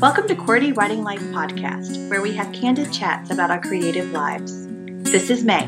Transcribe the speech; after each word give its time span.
Welcome 0.00 0.28
to 0.28 0.36
QWERTY 0.36 0.76
Writing 0.76 1.02
Life 1.02 1.18
podcast, 1.32 2.08
where 2.08 2.22
we 2.22 2.32
have 2.36 2.52
candid 2.52 2.92
chats 2.92 3.32
about 3.32 3.50
our 3.50 3.60
creative 3.60 4.12
lives. 4.12 4.64
This 5.10 5.28
is 5.28 5.42
May. 5.42 5.64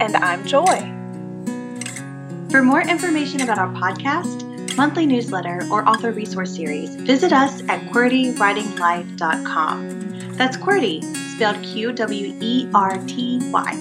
And 0.00 0.14
I'm 0.16 0.46
Joy. 0.46 0.92
For 2.50 2.62
more 2.62 2.82
information 2.82 3.40
about 3.40 3.56
our 3.56 3.68
podcast, 3.68 4.76
monthly 4.76 5.06
newsletter, 5.06 5.66
or 5.70 5.88
author 5.88 6.12
resource 6.12 6.54
series, 6.54 6.94
visit 6.96 7.32
us 7.32 7.62
at 7.70 7.80
QWERTYWritingLife.com. 7.90 10.36
That's 10.36 10.58
QWERTY, 10.58 11.02
spelled 11.34 11.62
Q 11.62 11.92
W 11.92 12.36
E 12.42 12.68
R 12.74 12.98
T 13.06 13.50
Y. 13.50 13.72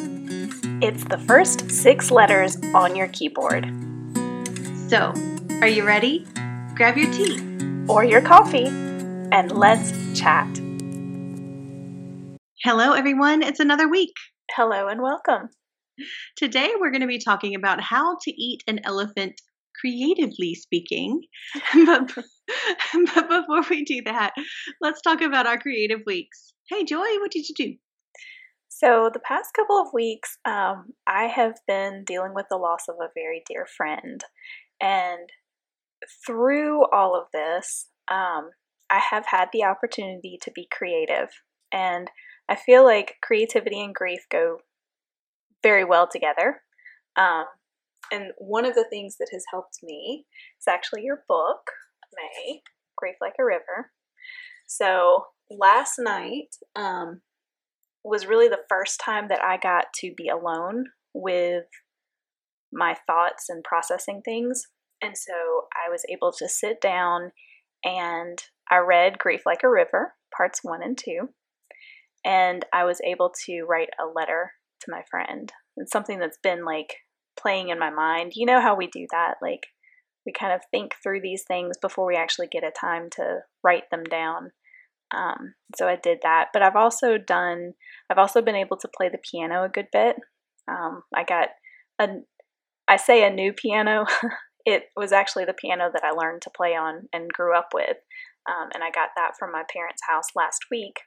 It's 0.82 1.04
the 1.04 1.18
first 1.18 1.70
six 1.70 2.10
letters 2.10 2.56
on 2.74 2.96
your 2.96 3.10
keyboard. 3.10 3.66
So, 4.88 5.14
are 5.60 5.68
you 5.68 5.84
ready? 5.84 6.26
Grab 6.74 6.96
your 6.96 7.12
tea 7.12 7.42
or 7.90 8.06
your 8.06 8.22
coffee 8.22 8.93
and 9.34 9.52
let's 9.52 9.92
chat. 10.14 10.48
Hello, 12.64 12.94
everyone. 12.94 13.42
It's 13.42 13.60
another 13.60 13.90
week. 13.90 14.14
Hello 14.52 14.88
and 14.88 15.02
welcome. 15.02 15.50
Today, 16.38 16.74
we're 16.80 16.92
going 16.92 17.02
to 17.02 17.08
be 17.08 17.18
talking 17.18 17.56
about 17.56 17.82
how 17.82 18.18
to 18.22 18.32
eat 18.32 18.62
an 18.68 18.82
elephant 18.84 19.42
creatively 19.82 20.54
speaking. 20.54 21.22
but, 21.74 22.14
but 22.14 23.28
before 23.28 23.64
we 23.72 23.84
do 23.84 24.04
that, 24.06 24.34
let's 24.82 25.02
talk 25.02 25.22
about 25.22 25.48
our 25.48 25.58
creative 25.58 26.02
weeks. 26.06 26.54
Hey, 26.70 26.84
Joy, 26.84 27.00
what 27.20 27.32
did 27.32 27.50
you 27.50 27.56
do? 27.58 27.74
So, 28.70 29.10
the 29.12 29.20
past 29.20 29.56
couple 29.56 29.82
of 29.82 29.88
weeks, 29.94 30.38
um, 30.46 30.94
I 31.08 31.24
have 31.24 31.56
been 31.68 32.04
dealing 32.06 32.36
with 32.36 32.46
the 32.52 32.58
loss 32.58 32.88
of 32.88 32.98
a 33.02 33.10
very 33.16 33.42
dear 33.50 33.66
friend. 33.66 34.22
And 34.80 35.28
through 36.24 36.86
all 36.92 37.20
of 37.20 37.26
this, 37.34 37.88
um, 38.12 38.52
I 38.94 39.02
have 39.10 39.26
had 39.26 39.50
the 39.52 39.64
opportunity 39.64 40.38
to 40.44 40.52
be 40.54 40.68
creative. 40.72 41.30
And 41.72 42.10
I 42.48 42.56
feel 42.56 42.84
like 42.84 43.16
creativity 43.24 43.82
and 43.82 43.96
grief 43.96 44.20
go 44.32 44.60
very 45.64 45.84
well 45.84 46.08
together. 46.08 46.62
Um, 47.18 47.46
and 48.12 48.34
one 48.38 48.66
of 48.66 48.76
the 48.76 48.86
things 48.88 49.18
that 49.18 49.30
has 49.32 49.46
helped 49.52 49.80
me 49.82 50.26
is 50.60 50.68
actually 50.68 51.02
your 51.04 51.24
book, 51.28 51.72
May, 52.16 52.62
Grief 52.96 53.16
Like 53.20 53.34
a 53.40 53.46
River. 53.46 53.92
So 54.68 55.26
last 55.50 55.94
night 55.98 56.56
um, 56.76 57.22
was 58.04 58.28
really 58.28 58.48
the 58.48 58.64
first 58.70 59.02
time 59.04 59.28
that 59.30 59.44
I 59.44 59.58
got 59.58 59.86
to 60.02 60.14
be 60.16 60.30
alone 60.30 60.86
with 61.16 61.66
my 62.72 62.96
thoughts 63.08 63.50
and 63.50 63.64
processing 63.64 64.22
things. 64.24 64.68
And 65.02 65.18
so 65.18 65.34
I 65.74 65.90
was 65.90 66.04
able 66.10 66.32
to 66.34 66.48
sit 66.48 66.80
down 66.80 67.32
and 67.84 68.40
I 68.72 68.78
read 68.78 69.20
Grief 69.20 69.42
Like 69.46 69.64
a 69.64 69.70
River, 69.70 70.14
parts 70.36 70.60
one 70.64 70.82
and 70.82 70.98
two, 70.98 71.30
and 72.26 72.66
I 72.74 72.86
was 72.86 73.02
able 73.04 73.32
to 73.46 73.64
write 73.64 73.90
a 74.00 74.06
letter 74.06 74.54
to 74.82 74.92
my 74.92 75.02
friend. 75.10 75.52
It's 75.78 75.92
something 75.92 76.20
that's 76.20 76.40
been 76.42 76.66
like 76.66 76.96
playing 77.40 77.70
in 77.70 77.80
my 77.80 77.90
mind. 77.90 78.34
You 78.36 78.46
know 78.46 78.62
how 78.62 78.76
we 78.76 78.88
do 78.88 79.08
that? 79.12 79.36
Like, 79.42 79.68
we 80.26 80.32
kind 80.32 80.54
of 80.54 80.62
think 80.72 80.94
through 81.02 81.22
these 81.22 81.44
things 81.48 81.78
before 81.82 82.06
we 82.06 82.16
actually 82.16 82.48
get 82.48 82.64
a 82.64 82.72
time 82.72 83.10
to 83.16 83.40
write 83.64 83.90
them 83.92 84.04
down. 84.04 84.52
Um, 85.14 85.56
so 85.76 85.88
I 85.88 85.98
did 86.02 86.20
that. 86.24 86.48
But 86.54 86.62
I've 86.62 86.76
also 86.76 87.18
done, 87.18 87.74
I've 88.10 88.18
also 88.18 88.42
been 88.42 88.56
able 88.56 88.78
to 88.78 88.90
play 88.96 89.10
the 89.10 89.18
piano 89.18 89.64
a 89.64 89.70
good 89.70 89.88
bit. 89.92 90.16
Um, 90.70 91.04
I 91.14 91.24
got 91.24 91.50
a, 92.00 92.08
I 92.88 92.98
say 92.98 93.26
a 93.26 93.34
new 93.34 93.54
piano. 93.54 94.06
it 94.66 94.84
was 94.96 95.12
actually 95.12 95.46
the 95.46 95.54
piano 95.54 95.90
that 95.92 96.04
I 96.04 96.12
learned 96.12 96.42
to 96.44 96.52
play 96.56 96.76
on 96.76 97.10
and 97.12 97.32
grew 97.32 97.56
up 97.56 97.70
with. 97.74 97.98
Um, 98.50 98.70
and 98.74 98.84
I 98.84 98.92
got 98.92 99.10
that 99.16 99.34
from 99.38 99.52
my 99.52 99.64
parents' 99.72 100.02
house 100.08 100.28
last 100.36 100.66
week. 100.70 101.02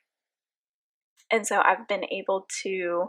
And 1.31 1.47
so 1.47 1.61
I've 1.61 1.89
been 1.89 2.05
able 2.05 2.47
to 2.63 3.09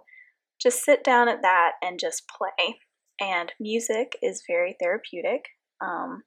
just 0.61 0.83
sit 0.83 1.03
down 1.03 1.29
at 1.29 1.41
that 1.43 1.73
and 1.81 1.99
just 1.99 2.23
play. 2.27 2.79
And 3.19 3.51
music 3.59 4.17
is 4.21 4.43
very 4.47 4.75
therapeutic. 4.79 5.45
Um, 5.81 6.23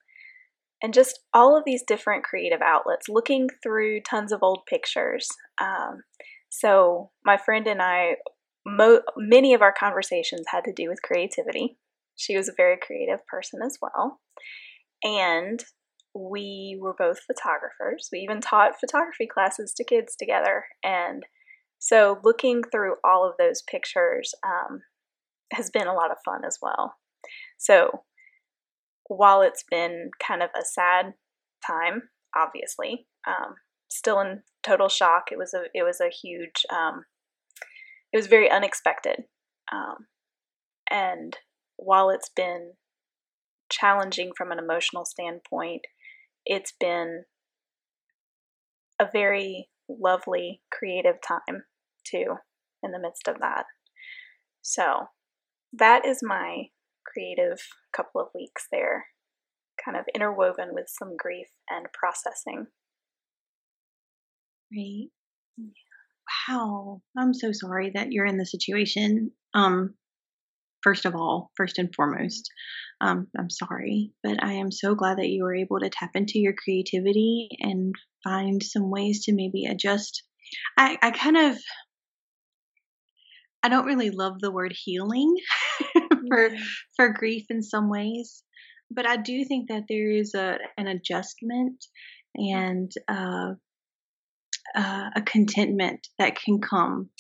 and 0.83 0.95
just 0.95 1.21
all 1.35 1.57
of 1.57 1.65
these 1.65 1.83
different 1.83 2.25
creative 2.25 2.63
outlets, 2.63 3.09
looking 3.09 3.49
through 3.63 4.01
tons 4.01 4.33
of 4.33 4.43
old 4.43 4.61
pictures. 4.67 5.29
Um, 5.61 6.03
so, 6.49 7.11
my 7.25 7.37
friend 7.37 7.67
and 7.67 7.83
I, 7.83 8.17
mo- 8.67 9.03
many 9.17 9.53
of 9.53 9.63
our 9.63 9.75
conversations 9.79 10.47
had 10.49 10.65
to 10.65 10.73
do 10.73 10.89
with 10.89 11.03
creativity. 11.03 11.77
She 12.17 12.37
was 12.37 12.49
a 12.49 12.55
very 12.57 12.79
creative 12.81 13.27
person 13.27 13.61
as 13.65 13.79
well. 13.81 14.21
And 15.03 15.63
we 16.15 16.79
were 16.81 16.95
both 16.99 17.21
photographers. 17.21 18.09
We 18.13 18.21
even 18.21 18.41
taught 18.41 18.81
photography 18.81 19.27
classes 19.27 19.73
to 19.75 19.85
kids 19.85 20.17
together. 20.17 20.65
And 20.83 21.25
so 21.79 22.21
looking 22.25 22.63
through 22.71 22.97
all 23.05 23.29
of 23.29 23.37
those 23.39 23.63
pictures 23.63 24.35
um, 24.45 24.81
has 25.53 25.71
been 25.71 25.87
a 25.87 25.95
lot 25.95 26.11
of 26.11 26.19
fun 26.25 26.43
as 26.47 26.59
well. 26.61 26.95
So 27.59 28.03
while 29.07 29.43
it's 29.43 29.65
been 29.71 30.11
kind 30.25 30.43
of 30.43 30.51
a 30.57 30.65
sad 30.65 31.15
time, 31.67 32.03
obviously, 32.37 33.07
um, 33.27 33.55
still 33.91 34.21
in 34.21 34.43
total 34.63 34.89
shock. 34.89 35.25
It 35.31 35.39
was 35.39 35.53
a 35.55 35.65
it 35.75 35.83
was 35.83 36.01
a 36.01 36.09
huge 36.09 36.65
um, 36.71 37.05
it 38.13 38.17
was 38.17 38.27
very 38.27 38.51
unexpected, 38.51 39.25
um, 39.73 40.07
and 40.91 41.37
while 41.77 42.11
it's 42.11 42.31
been 42.35 42.73
challenging 43.71 44.33
from 44.37 44.51
an 44.53 44.59
emotional 44.59 45.05
standpoint, 45.05 45.83
it's 46.45 46.73
been 46.79 47.25
a 49.01 49.09
very 49.13 49.69
lovely, 49.89 50.63
creative 50.73 51.17
time 51.27 51.65
too 52.05 52.37
in 52.83 52.93
the 52.93 53.01
midst 53.01 53.29
of 53.29 53.39
that. 53.41 53.65
So, 54.63 55.07
that 55.73 56.05
is 56.05 56.21
my 56.23 56.67
creative 57.07 57.61
couple 57.95 58.21
of 58.21 58.29
weeks 58.35 58.67
there, 58.71 59.07
kind 59.83 59.97
of 59.97 60.05
interwoven 60.15 60.69
with 60.73 60.87
some 60.89 61.17
grief 61.17 61.47
and 61.69 61.87
processing. 61.93 62.67
Right. 64.73 65.09
Wow. 66.49 67.03
I'm 67.17 67.35
so 67.35 67.53
sorry 67.53 67.91
that 67.95 68.13
you're 68.13 68.27
in 68.27 68.39
the 68.39 68.47
situation. 68.47 69.33
Um, 69.55 69.95
first 70.83 71.05
of 71.05 71.15
all, 71.15 71.51
first 71.57 71.79
and 71.79 71.95
foremost. 71.95 72.51
Um, 73.01 73.29
I'm 73.39 73.51
sorry, 73.51 74.13
but 74.23 74.43
I 74.43 74.55
am 74.55 74.71
so 74.71 74.95
glad 74.95 75.19
that 75.19 75.29
you 75.29 75.45
were 75.45 75.55
able 75.55 75.81
to 75.81 75.91
tap 75.91 76.11
into 76.15 76.39
your 76.39 76.53
creativity 76.53 77.49
and 77.61 77.95
find 78.25 78.63
some 78.63 78.91
ways 78.91 79.25
to 79.25 79.33
maybe 79.33 79.65
adjust. 79.65 80.23
I, 80.77 80.99
I 81.03 81.11
kind 81.11 81.37
of, 81.37 81.59
I 83.63 83.69
don't 83.69 83.87
really 83.87 84.11
love 84.11 84.41
the 84.41 84.51
word 84.51 84.75
healing 84.77 85.35
for 86.29 86.51
for 86.97 87.09
grief 87.11 87.47
in 87.51 87.63
some 87.63 87.89
ways, 87.89 88.43
but 88.91 89.07
I 89.07 89.17
do 89.17 89.45
think 89.45 89.69
that 89.69 89.85
there 89.89 90.11
is 90.11 90.35
a 90.35 90.59
an 90.77 90.87
adjustment 90.87 91.85
and 92.35 92.91
uh, 93.09 93.53
uh, 94.75 95.11
a 95.17 95.23
contentment 95.23 96.07
that 96.19 96.37
can 96.37 96.61
come 96.61 97.11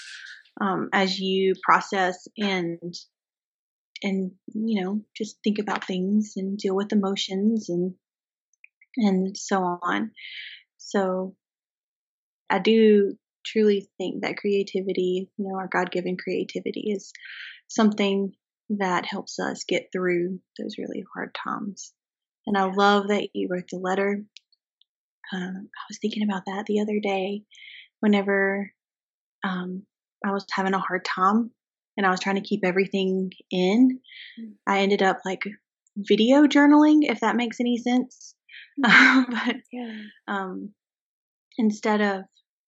um, 0.61 0.89
as 0.93 1.19
you 1.19 1.55
process 1.65 2.27
and 2.39 2.95
and 4.03 4.33
you 4.55 4.83
know 4.83 5.01
just 5.17 5.39
think 5.43 5.59
about 5.59 5.87
things 5.87 6.35
and 6.37 6.59
deal 6.59 6.75
with 6.75 6.93
emotions 6.93 7.69
and 7.69 7.95
and 8.97 9.37
so 9.37 9.63
on. 9.63 10.11
So 10.79 11.35
i 12.49 12.59
do 12.59 13.15
truly 13.45 13.89
think 13.97 14.23
that 14.23 14.37
creativity 14.37 15.31
you 15.37 15.45
know 15.49 15.57
our 15.57 15.69
god-given 15.69 16.17
creativity 16.17 16.91
is 16.91 17.13
something 17.69 18.33
that 18.71 19.07
helps 19.07 19.39
us 19.39 19.65
get 19.65 19.89
through 19.93 20.39
those 20.59 20.77
really 20.79 21.05
hard 21.15 21.35
times. 21.35 21.93
And 22.47 22.57
i 22.57 22.65
love 22.65 23.09
that 23.09 23.29
you 23.35 23.49
wrote 23.51 23.69
the 23.71 23.79
letter. 23.79 24.23
Um, 25.33 25.69
i 25.79 25.83
was 25.89 25.99
thinking 26.01 26.25
about 26.25 26.45
that 26.47 26.65
the 26.67 26.81
other 26.81 26.99
day 27.01 27.43
whenever 28.01 28.73
um, 29.45 29.85
i 30.25 30.33
was 30.33 30.45
having 30.51 30.75
a 30.75 30.79
hard 30.79 31.05
time 31.05 31.51
and 32.01 32.07
I 32.07 32.11
was 32.11 32.21
trying 32.21 32.37
to 32.37 32.49
keep 32.49 32.65
everything 32.65 33.31
in, 33.51 34.01
mm. 34.41 34.53
I 34.67 34.81
ended 34.81 35.03
up 35.03 35.19
like 35.23 35.43
video 35.99 36.47
journaling, 36.47 37.01
if 37.03 37.21
that 37.21 37.37
makes 37.37 37.61
any 37.61 37.77
sense. 37.77 38.35
Mm. 38.83 39.27
but 39.31 39.57
yeah. 39.71 39.97
um, 40.27 40.71
instead 41.59 42.01
of 42.01 42.23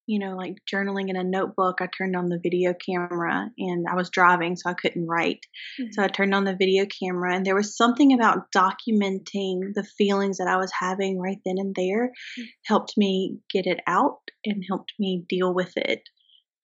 you 0.04 0.18
know 0.18 0.36
like 0.36 0.56
journaling 0.70 1.08
in 1.08 1.16
a 1.16 1.24
notebook, 1.24 1.78
I 1.80 1.86
turned 1.86 2.14
on 2.14 2.28
the 2.28 2.38
video 2.42 2.74
camera, 2.74 3.48
and 3.56 3.86
I 3.90 3.94
was 3.94 4.10
driving, 4.10 4.54
so 4.56 4.68
I 4.68 4.74
couldn't 4.74 5.06
write. 5.06 5.46
Mm-hmm. 5.80 5.92
So 5.92 6.02
I 6.02 6.06
mm-hmm. 6.08 6.12
turned 6.12 6.34
on 6.34 6.44
the 6.44 6.54
video 6.54 6.84
camera, 6.84 7.34
and 7.34 7.46
there 7.46 7.56
was 7.56 7.74
something 7.74 8.12
about 8.12 8.52
documenting 8.54 9.72
the 9.72 9.88
feelings 9.96 10.36
that 10.36 10.46
I 10.46 10.58
was 10.58 10.72
having 10.78 11.18
right 11.18 11.38
then 11.46 11.56
and 11.56 11.74
there, 11.74 12.08
mm-hmm. 12.08 12.42
helped 12.66 12.98
me 12.98 13.38
get 13.50 13.66
it 13.66 13.80
out 13.86 14.18
and 14.44 14.62
helped 14.68 14.92
me 14.98 15.24
deal 15.26 15.54
with 15.54 15.72
it. 15.76 16.02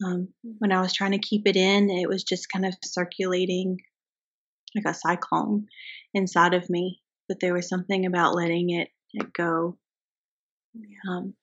Um, 0.04 0.28
when 0.58 0.72
I 0.72 0.80
was 0.80 0.92
trying 0.92 1.12
to 1.12 1.18
keep 1.18 1.42
it 1.46 1.56
in, 1.56 1.90
it 1.90 2.08
was 2.08 2.22
just 2.22 2.50
kind 2.52 2.64
of 2.64 2.74
circulating 2.84 3.78
like 4.74 4.84
a 4.86 4.94
cyclone 4.94 5.66
inside 6.14 6.54
of 6.54 6.70
me. 6.70 7.00
But 7.28 7.38
there 7.40 7.54
was 7.54 7.68
something 7.68 8.06
about 8.06 8.34
letting 8.34 8.70
it, 8.70 8.88
it 9.12 9.32
go. 9.32 9.76
Um, 11.10 11.34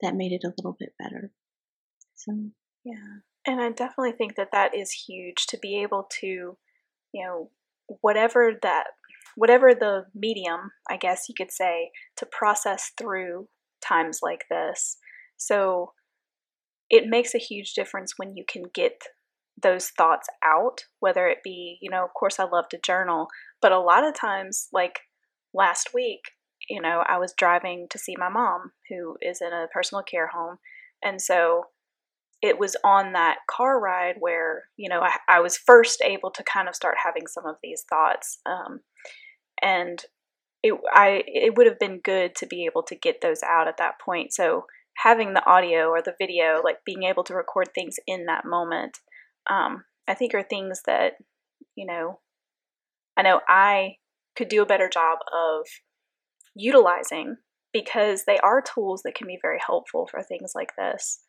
that 0.00 0.14
made 0.14 0.32
it 0.32 0.44
a 0.44 0.52
little 0.56 0.76
bit 0.78 0.92
better. 0.98 1.32
So, 2.14 2.32
yeah. 2.84 3.20
And 3.46 3.60
I 3.60 3.70
definitely 3.70 4.12
think 4.12 4.36
that 4.36 4.52
that 4.52 4.76
is 4.76 4.90
huge 4.92 5.46
to 5.48 5.58
be 5.58 5.82
able 5.82 6.06
to, 6.20 6.26
you 6.26 7.24
know, 7.24 7.50
whatever 8.00 8.52
that 8.62 8.84
whatever 9.36 9.74
the 9.74 10.04
medium, 10.14 10.72
I 10.90 10.96
guess 10.96 11.28
you 11.28 11.34
could 11.36 11.52
say, 11.52 11.90
to 12.16 12.26
process 12.26 12.90
through 12.98 13.48
times 13.80 14.18
like 14.20 14.44
this. 14.50 14.98
So 15.36 15.92
it 16.90 17.06
makes 17.06 17.34
a 17.34 17.38
huge 17.38 17.74
difference 17.74 18.14
when 18.16 18.36
you 18.36 18.44
can 18.48 18.64
get 18.74 19.02
those 19.60 19.88
thoughts 19.88 20.28
out, 20.44 20.84
whether 21.00 21.26
it 21.26 21.38
be, 21.42 21.78
you 21.80 21.90
know, 21.90 22.04
of 22.04 22.14
course, 22.14 22.38
I 22.38 22.44
love 22.44 22.68
to 22.70 22.78
journal, 22.84 23.28
but 23.60 23.72
a 23.72 23.80
lot 23.80 24.06
of 24.06 24.14
times, 24.14 24.68
like 24.72 25.00
last 25.52 25.90
week, 25.92 26.20
you 26.68 26.80
know, 26.80 27.02
I 27.08 27.18
was 27.18 27.34
driving 27.36 27.86
to 27.90 27.98
see 27.98 28.14
my 28.16 28.28
mom 28.28 28.72
who 28.88 29.16
is 29.20 29.40
in 29.40 29.52
a 29.52 29.68
personal 29.72 30.02
care 30.02 30.28
home. 30.28 30.58
And 31.02 31.20
so 31.20 31.64
it 32.42 32.58
was 32.58 32.76
on 32.84 33.12
that 33.14 33.38
car 33.50 33.80
ride 33.80 34.16
where, 34.20 34.64
you 34.76 34.88
know, 34.88 35.00
I, 35.00 35.16
I 35.28 35.40
was 35.40 35.56
first 35.56 36.02
able 36.04 36.30
to 36.30 36.44
kind 36.44 36.68
of 36.68 36.74
start 36.74 36.96
having 37.04 37.26
some 37.26 37.46
of 37.46 37.56
these 37.62 37.84
thoughts. 37.88 38.38
Um, 38.46 38.80
and 39.60 40.02
it, 40.62 40.74
I, 40.92 41.22
it 41.26 41.56
would 41.56 41.66
have 41.66 41.78
been 41.78 42.00
good 42.04 42.34
to 42.36 42.46
be 42.46 42.64
able 42.64 42.82
to 42.84 42.96
get 42.96 43.20
those 43.22 43.42
out 43.42 43.68
at 43.68 43.78
that 43.78 44.00
point. 44.00 44.32
So 44.32 44.66
having 44.98 45.32
the 45.32 45.44
audio 45.46 45.88
or 45.88 46.02
the 46.02 46.14
video, 46.18 46.60
like 46.62 46.78
being 46.84 47.04
able 47.04 47.22
to 47.24 47.34
record 47.34 47.68
things 47.74 47.96
in 48.06 48.26
that 48.26 48.44
moment, 48.44 48.98
um, 49.48 49.84
I 50.08 50.14
think 50.14 50.34
are 50.34 50.42
things 50.42 50.80
that, 50.86 51.12
you 51.76 51.86
know, 51.86 52.18
I 53.16 53.22
know 53.22 53.40
I 53.48 53.96
could 54.36 54.48
do 54.48 54.62
a 54.62 54.66
better 54.66 54.88
job 54.88 55.18
of 55.32 55.66
utilizing 56.54 57.36
because 57.72 58.24
they 58.24 58.38
are 58.38 58.60
tools 58.62 59.02
that 59.04 59.14
can 59.14 59.28
be 59.28 59.38
very 59.40 59.58
helpful 59.64 60.08
for 60.10 60.22
things 60.22 60.52
like 60.56 60.72
this. 60.76 61.20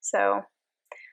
So, 0.00 0.40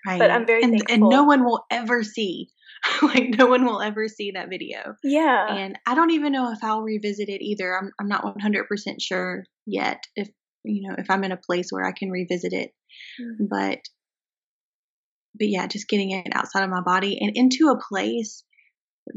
right. 0.08 0.18
but 0.18 0.32
I'm 0.32 0.48
very 0.48 0.64
and, 0.64 0.72
thankful. 0.72 0.94
And 0.94 1.04
no 1.04 1.24
one 1.24 1.44
will 1.44 1.66
ever 1.70 2.04
see, 2.04 2.50
like, 3.04 3.30
no 3.38 3.46
one 3.46 3.64
will 3.64 3.82
ever 3.82 4.08
see 4.08 4.32
that 4.32 4.50
video. 4.50 4.96
Yeah. 5.04 5.54
And 5.54 5.78
I 5.86 5.94
don't 5.94 6.12
even 6.12 6.32
know 6.32 6.52
if 6.52 6.64
I'll 6.64 6.82
revisit 6.82 7.30
it 7.30 7.44
either. 7.44 7.78
I'm, 7.78 7.92
I'm 8.00 8.08
not 8.08 8.24
100% 8.24 8.66
sure 9.00 9.44
yet 9.68 10.02
if, 10.16 10.30
you 10.64 10.88
know, 10.88 10.96
if 10.98 11.10
I'm 11.10 11.24
in 11.24 11.32
a 11.32 11.38
place 11.38 11.68
where 11.72 11.86
I 11.86 11.92
can 11.92 12.10
revisit 12.10 12.54
it. 12.54 12.72
Mm-hmm. 13.20 13.46
But 13.50 13.80
but 15.34 15.48
yeah, 15.48 15.68
just 15.68 15.88
getting 15.88 16.12
it 16.12 16.28
outside 16.34 16.64
of 16.64 16.70
my 16.70 16.82
body 16.82 17.18
and 17.20 17.32
into 17.36 17.70
a 17.70 17.80
place 17.80 18.44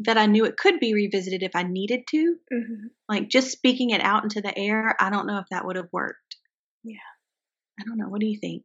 that 0.05 0.17
I 0.17 0.27
knew 0.27 0.45
it 0.45 0.57
could 0.57 0.81
be 0.81 0.95
revisited 0.95 1.43
if 1.43 1.55
I 1.55 1.65
needed 1.65 2.03
to. 2.11 2.37
Mm-hmm. 2.53 2.87
Like 3.09 3.29
just 3.29 3.51
speaking 3.51 3.91
it 3.91 4.01
out 4.01 4.23
into 4.23 4.41
the 4.41 4.57
air, 4.57 4.95
I 5.01 5.11
don't 5.11 5.27
know 5.27 5.39
if 5.39 5.47
that 5.51 5.67
would 5.67 5.77
have 5.77 5.89
worked. 5.93 6.37
Yeah. 6.85 6.97
I 7.79 7.85
don't 7.85 7.99
know. 7.99 8.09
What 8.09 8.21
do 8.21 8.27
you 8.27 8.39
think? 8.39 8.65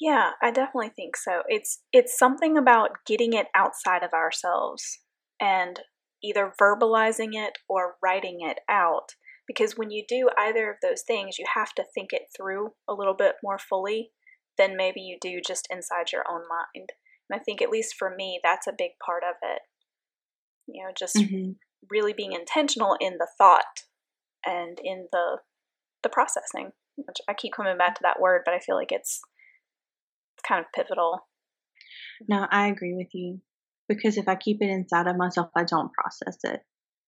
Yeah, 0.00 0.30
I 0.42 0.50
definitely 0.50 0.90
think 0.96 1.16
so. 1.16 1.42
It's 1.48 1.80
it's 1.92 2.18
something 2.18 2.56
about 2.56 2.90
getting 3.06 3.32
it 3.32 3.46
outside 3.54 4.02
of 4.02 4.12
ourselves 4.12 5.00
and 5.40 5.80
either 6.22 6.52
verbalizing 6.60 7.30
it 7.34 7.58
or 7.68 7.96
writing 8.02 8.38
it 8.40 8.58
out 8.68 9.10
because 9.46 9.76
when 9.76 9.90
you 9.90 10.04
do 10.08 10.30
either 10.38 10.70
of 10.70 10.76
those 10.82 11.02
things, 11.02 11.38
you 11.38 11.44
have 11.54 11.72
to 11.74 11.84
think 11.94 12.12
it 12.12 12.28
through 12.36 12.72
a 12.88 12.94
little 12.94 13.14
bit 13.14 13.34
more 13.42 13.58
fully 13.58 14.10
than 14.56 14.76
maybe 14.76 15.00
you 15.00 15.18
do 15.20 15.40
just 15.46 15.68
inside 15.70 16.12
your 16.12 16.24
own 16.30 16.42
mind. 16.48 16.90
And 17.28 17.40
I 17.40 17.42
think, 17.42 17.60
at 17.60 17.70
least 17.70 17.94
for 17.98 18.14
me, 18.14 18.40
that's 18.42 18.66
a 18.66 18.74
big 18.76 18.92
part 19.04 19.22
of 19.22 19.36
it. 19.42 19.62
You 20.66 20.84
know, 20.84 20.90
just 20.98 21.16
mm-hmm. 21.16 21.52
really 21.90 22.12
being 22.12 22.32
intentional 22.32 22.96
in 23.00 23.14
the 23.18 23.28
thought 23.38 23.84
and 24.44 24.78
in 24.82 25.08
the 25.12 25.38
the 26.02 26.08
processing. 26.08 26.72
Which 26.96 27.16
I 27.28 27.34
keep 27.34 27.52
coming 27.54 27.76
back 27.76 27.96
to 27.96 28.02
that 28.02 28.20
word, 28.20 28.42
but 28.44 28.54
I 28.54 28.60
feel 28.60 28.76
like 28.76 28.92
it's 28.92 29.20
kind 30.46 30.60
of 30.60 30.72
pivotal. 30.72 31.26
No, 32.28 32.46
I 32.50 32.68
agree 32.68 32.94
with 32.94 33.08
you 33.12 33.40
because 33.88 34.16
if 34.16 34.28
I 34.28 34.36
keep 34.36 34.58
it 34.60 34.70
inside 34.70 35.08
of 35.08 35.16
myself, 35.16 35.50
I 35.56 35.64
don't 35.64 35.92
process 35.92 36.38
it. 36.44 36.60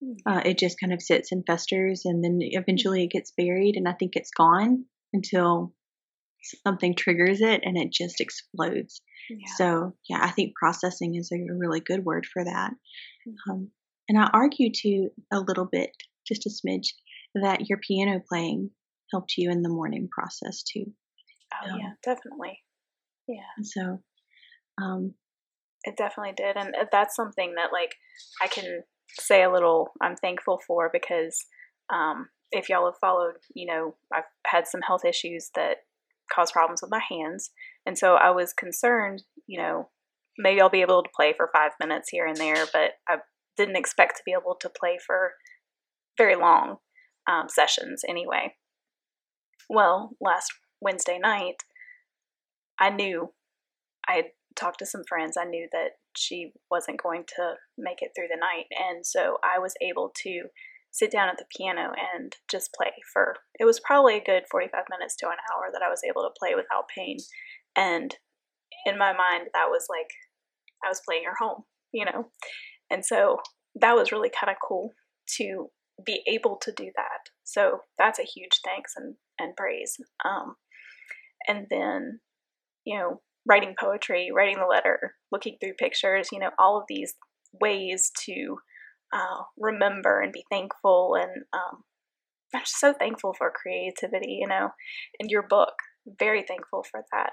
Mm-hmm. 0.03 0.31
Uh, 0.31 0.41
it 0.45 0.57
just 0.57 0.79
kind 0.79 0.93
of 0.93 1.01
sits 1.01 1.31
and 1.31 1.43
festers, 1.45 2.03
and 2.05 2.23
then 2.23 2.39
eventually 2.41 3.03
it 3.03 3.11
gets 3.11 3.33
buried, 3.35 3.75
and 3.75 3.87
I 3.87 3.93
think 3.93 4.15
it's 4.15 4.31
gone 4.31 4.85
until 5.13 5.73
something 6.65 6.95
triggers 6.95 7.41
it 7.41 7.61
and 7.63 7.77
it 7.77 7.91
just 7.91 8.21
explodes. 8.21 9.01
Yeah. 9.29 9.47
So, 9.55 9.95
yeah, 10.07 10.19
I 10.21 10.31
think 10.31 10.53
processing 10.55 11.15
is 11.15 11.31
a 11.31 11.53
really 11.53 11.79
good 11.79 12.05
word 12.05 12.25
for 12.31 12.43
that. 12.43 12.71
Mm-hmm. 13.27 13.51
Um, 13.51 13.71
and 14.07 14.17
I 14.17 14.29
argue 14.31 14.69
to 14.73 15.09
a 15.33 15.39
little 15.39 15.67
bit, 15.69 15.91
just 16.25 16.45
a 16.45 16.49
smidge, 16.49 16.93
that 17.35 17.67
your 17.67 17.79
piano 17.79 18.21
playing 18.29 18.69
helped 19.11 19.33
you 19.37 19.51
in 19.51 19.61
the 19.61 19.69
mourning 19.69 20.07
process 20.11 20.63
too. 20.63 20.85
Oh, 21.53 21.71
um, 21.71 21.79
yeah, 21.79 21.91
definitely. 22.03 22.59
Yeah. 23.27 23.63
So, 23.63 23.99
um, 24.81 25.13
it 25.83 25.97
definitely 25.97 26.33
did. 26.37 26.55
And 26.55 26.75
uh, 26.75 26.85
that's 26.91 27.15
something 27.15 27.53
that, 27.55 27.73
like, 27.73 27.95
I 28.41 28.47
can 28.47 28.83
say 29.09 29.43
a 29.43 29.51
little 29.51 29.91
I'm 30.01 30.15
thankful 30.15 30.59
for 30.65 30.89
because 30.91 31.45
um, 31.93 32.29
if 32.51 32.69
y'all 32.69 32.85
have 32.85 32.99
followed, 32.99 33.35
you 33.53 33.65
know, 33.65 33.95
I've 34.13 34.23
had 34.45 34.67
some 34.67 34.81
health 34.81 35.05
issues 35.05 35.49
that 35.55 35.77
cause 36.33 36.51
problems 36.51 36.81
with 36.81 36.91
my 36.91 37.01
hands. 37.09 37.51
And 37.85 37.97
so 37.97 38.15
I 38.15 38.31
was 38.31 38.53
concerned, 38.53 39.23
you 39.47 39.59
know, 39.59 39.89
maybe 40.37 40.61
I'll 40.61 40.69
be 40.69 40.81
able 40.81 41.03
to 41.03 41.09
play 41.15 41.33
for 41.35 41.49
five 41.53 41.71
minutes 41.79 42.09
here 42.11 42.25
and 42.25 42.37
there, 42.37 42.65
but 42.71 42.91
I 43.07 43.17
didn't 43.55 43.77
expect 43.77 44.17
to 44.17 44.23
be 44.25 44.33
able 44.33 44.55
to 44.61 44.69
play 44.69 44.97
for 45.05 45.33
very 46.17 46.35
long 46.35 46.77
um, 47.29 47.47
sessions 47.49 48.03
anyway. 48.07 48.55
Well, 49.69 50.11
last 50.21 50.51
Wednesday 50.81 51.17
night, 51.21 51.55
I 52.79 52.89
knew 52.89 53.33
I 54.07 54.13
had 54.13 54.25
talked 54.55 54.79
to 54.79 54.85
some 54.85 55.03
friends. 55.07 55.37
I 55.39 55.45
knew 55.45 55.67
that 55.71 55.91
she 56.17 56.51
wasn't 56.69 57.01
going 57.01 57.23
to 57.35 57.53
make 57.77 58.01
it 58.01 58.11
through 58.15 58.27
the 58.29 58.39
night. 58.39 58.65
And 58.71 59.05
so 59.05 59.37
I 59.43 59.59
was 59.59 59.73
able 59.81 60.11
to 60.23 60.43
sit 60.91 61.11
down 61.11 61.29
at 61.29 61.37
the 61.37 61.45
piano 61.55 61.91
and 62.15 62.35
just 62.49 62.73
play 62.73 62.91
for 63.13 63.35
it 63.59 63.65
was 63.65 63.79
probably 63.79 64.17
a 64.17 64.23
good 64.23 64.43
45 64.49 64.83
minutes 64.89 65.15
to 65.17 65.27
an 65.27 65.37
hour 65.51 65.69
that 65.71 65.83
I 65.85 65.89
was 65.89 66.01
able 66.07 66.23
to 66.23 66.39
play 66.39 66.55
without 66.55 66.89
pain. 66.95 67.17
And 67.75 68.15
in 68.85 68.97
my 68.97 69.13
mind, 69.13 69.49
that 69.53 69.67
was 69.69 69.85
like 69.89 70.09
I 70.83 70.89
was 70.89 71.01
playing 71.07 71.23
her 71.25 71.35
home, 71.39 71.63
you 71.91 72.05
know? 72.05 72.29
And 72.89 73.05
so 73.05 73.37
that 73.79 73.95
was 73.95 74.11
really 74.11 74.29
kind 74.29 74.49
of 74.49 74.57
cool 74.65 74.93
to 75.37 75.67
be 76.05 76.21
able 76.27 76.57
to 76.61 76.71
do 76.71 76.91
that. 76.95 77.29
So 77.43 77.79
that's 77.97 78.19
a 78.19 78.23
huge 78.23 78.59
thanks 78.63 78.93
and, 78.95 79.15
and 79.39 79.55
praise. 79.55 79.97
Um, 80.25 80.55
and 81.47 81.67
then, 81.69 82.19
you 82.85 82.97
know, 82.97 83.21
writing 83.47 83.75
poetry, 83.79 84.29
writing 84.35 84.57
the 84.57 84.65
letter, 84.65 85.15
looking 85.31 85.57
through 85.59 85.73
pictures, 85.73 86.29
you 86.31 86.39
know, 86.39 86.51
all 86.59 86.77
of 86.77 86.83
these 86.87 87.15
ways 87.61 88.11
to 88.25 88.57
uh, 89.13 89.43
remember 89.57 90.21
and 90.21 90.33
be 90.33 90.43
thankful. 90.51 91.15
And 91.15 91.43
um, 91.53 91.83
I'm 92.53 92.61
just 92.61 92.79
so 92.79 92.93
thankful 92.93 93.33
for 93.37 93.51
creativity, 93.51 94.37
you 94.41 94.47
know, 94.47 94.69
and 95.19 95.29
your 95.29 95.43
book. 95.43 95.73
Very 96.19 96.43
thankful 96.43 96.83
for 96.89 97.03
that. 97.11 97.31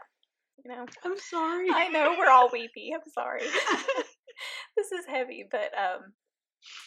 You 0.64 0.72
know, 0.72 0.86
I'm 1.04 1.18
sorry. 1.18 1.68
I 1.72 1.88
know 1.88 2.14
we're 2.18 2.30
all 2.30 2.48
weepy. 2.52 2.90
I'm 2.94 3.00
sorry. 3.12 3.42
this 4.76 4.92
is 4.92 5.06
heavy, 5.08 5.44
but 5.50 5.70
um, 5.76 6.12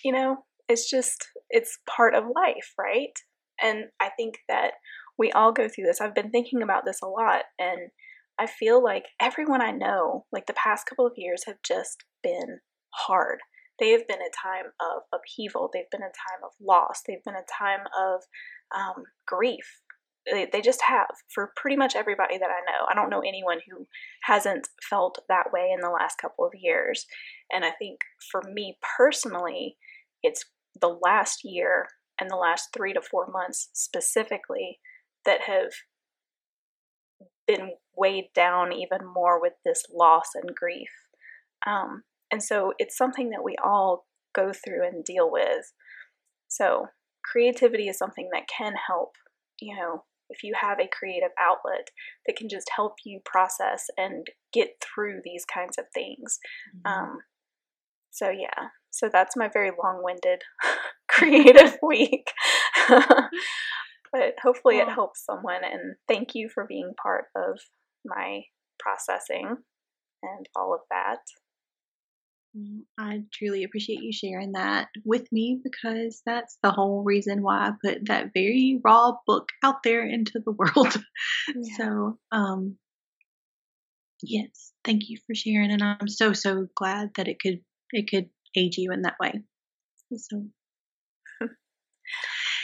you 0.04 0.12
know, 0.12 0.38
it's 0.68 0.90
just 0.90 1.28
it's 1.50 1.80
part 1.88 2.16
of 2.16 2.24
life, 2.24 2.74
right? 2.78 3.14
And 3.62 3.86
I 4.00 4.10
think 4.18 4.40
that 4.50 4.72
we 5.18 5.32
all 5.32 5.52
go 5.52 5.68
through 5.68 5.86
this. 5.86 6.02
I've 6.02 6.16
been 6.16 6.32
thinking 6.32 6.62
about 6.62 6.84
this 6.86 7.00
a 7.02 7.08
lot, 7.08 7.44
and 7.60 7.90
I 8.40 8.48
feel 8.48 8.84
like 8.84 9.06
everyone 9.20 9.62
I 9.62 9.72
know, 9.72 10.26
like 10.32 10.46
the 10.46 10.54
past 10.54 10.86
couple 10.86 11.08
of 11.08 11.14
years, 11.16 11.44
have 11.46 11.58
just 11.64 12.04
been 12.22 12.60
hard 12.92 13.40
they 13.80 13.92
have 13.92 14.08
been 14.08 14.20
a 14.22 14.48
time 14.48 14.72
of 14.80 15.04
upheaval. 15.14 15.70
They've 15.72 15.90
been 15.92 16.02
a 16.02 16.06
time 16.06 16.44
of 16.44 16.52
loss. 16.60 17.02
They've 17.06 17.24
been 17.24 17.36
a 17.36 17.46
time 17.58 17.86
of 17.98 18.22
um, 18.76 19.04
grief. 19.26 19.82
They, 20.30 20.48
they 20.52 20.62
just 20.62 20.82
have 20.82 21.08
for 21.34 21.54
pretty 21.56 21.78
much 21.78 21.96
everybody 21.96 22.38
that 22.38 22.50
I 22.50 22.60
know. 22.70 22.86
I 22.90 22.96
don't 22.96 23.10
know 23.10 23.22
anyone 23.22 23.60
who 23.70 23.88
hasn't 24.24 24.68
felt 24.90 25.20
that 25.30 25.54
way 25.54 25.72
in 25.74 25.80
the 25.80 25.90
last 25.90 26.18
couple 26.18 26.46
of 26.46 26.54
years. 26.56 27.06
And 27.52 27.64
I 27.64 27.72
think 27.72 28.00
for 28.32 28.42
me 28.52 28.78
personally, 28.98 29.78
it's 30.24 30.44
the 30.80 30.98
last 31.02 31.42
year 31.44 31.88
and 32.20 32.30
the 32.30 32.36
last 32.36 32.70
three 32.74 32.94
to 32.94 33.02
four 33.02 33.28
months 33.32 33.70
specifically 33.74 34.80
that 35.24 35.42
have 35.42 35.72
been 37.48 37.72
weighed 37.96 38.30
down 38.36 38.74
even 38.74 39.00
more 39.06 39.42
with 39.42 39.54
this 39.66 39.84
loss 39.94 40.30
and 40.36 40.56
grief. 40.56 40.90
Um, 41.66 42.04
and 42.32 42.44
so 42.44 42.74
it's 42.78 42.98
something 42.98 43.30
that 43.32 43.44
we 43.44 43.56
all 43.64 44.06
go 44.36 44.52
through 44.54 44.86
and 44.86 45.04
deal 45.04 45.32
with. 45.32 45.74
So 46.48 46.88
creativity 47.24 47.88
is 47.88 47.98
something 47.98 48.30
that 48.34 48.48
can 48.48 48.74
help, 48.88 49.14
you 49.60 49.76
know, 49.76 50.04
if 50.30 50.44
you 50.44 50.54
have 50.60 50.80
a 50.80 50.90
creative 50.92 51.32
outlet 51.40 51.90
that 52.26 52.36
can 52.36 52.50
just 52.50 52.70
help 52.76 52.96
you 53.06 53.22
process 53.26 53.86
and 53.98 54.28
get 54.54 54.70
through 54.82 55.22
these 55.24 55.46
kinds 55.46 55.78
of 55.78 55.86
things. 55.94 56.40
Mm-hmm. 56.76 56.92
Um, 56.92 57.18
so, 58.12 58.30
yeah, 58.30 58.70
so 58.90 59.10
that's 59.12 59.38
my 59.38 59.50
very 59.52 59.72
long 59.82 60.02
winded 60.04 60.42
creative 61.08 61.78
week. 61.82 62.32
but 64.12 64.36
hopefully 64.42 64.78
it 64.78 64.90
helps 64.90 65.26
someone. 65.26 65.64
And 65.64 65.96
thank 66.08 66.36
you 66.36 66.50
for 66.50 66.66
being 66.68 66.94
part 67.02 67.26
of 67.36 67.60
my 68.06 68.42
processing 68.80 69.58
and 70.24 70.50
all 70.56 70.74
of 70.74 70.82
that. 70.90 71.20
Mm, 72.58 72.82
I 72.98 73.24
truly 73.34 73.64
appreciate 73.64 74.02
you 74.02 74.12
sharing 74.12 74.54
that 74.54 74.88
with 75.04 75.32
me 75.32 75.60
because 75.64 76.22
that's 76.26 76.58
the 76.64 76.72
whole 76.72 77.04
reason 77.04 77.42
why 77.42 77.68
I 77.68 77.72
put 77.84 78.08
that 78.08 78.32
very 78.34 78.80
raw 78.84 79.14
book 79.26 79.50
out 79.64 79.84
there 79.84 80.06
into 80.06 80.42
the 80.44 80.52
world. 80.52 80.96
Yeah. 81.56 81.78
So, 81.78 82.20
um, 82.32 82.78
yes, 84.22 84.74
thank 84.84 85.10
you 85.10 85.18
for 85.26 85.34
sharing, 85.34 85.72
and 85.72 85.82
I'm 85.82 86.08
so 86.08 86.34
so 86.34 86.68
glad 86.76 87.12
that 87.16 87.28
it 87.28 87.40
could 87.40 87.62
it 87.92 88.10
could 88.10 88.30
aid 88.56 88.76
you 88.76 88.92
in 88.92 89.04
that 89.04 89.16
way. 89.20 89.42
So. 90.18 90.44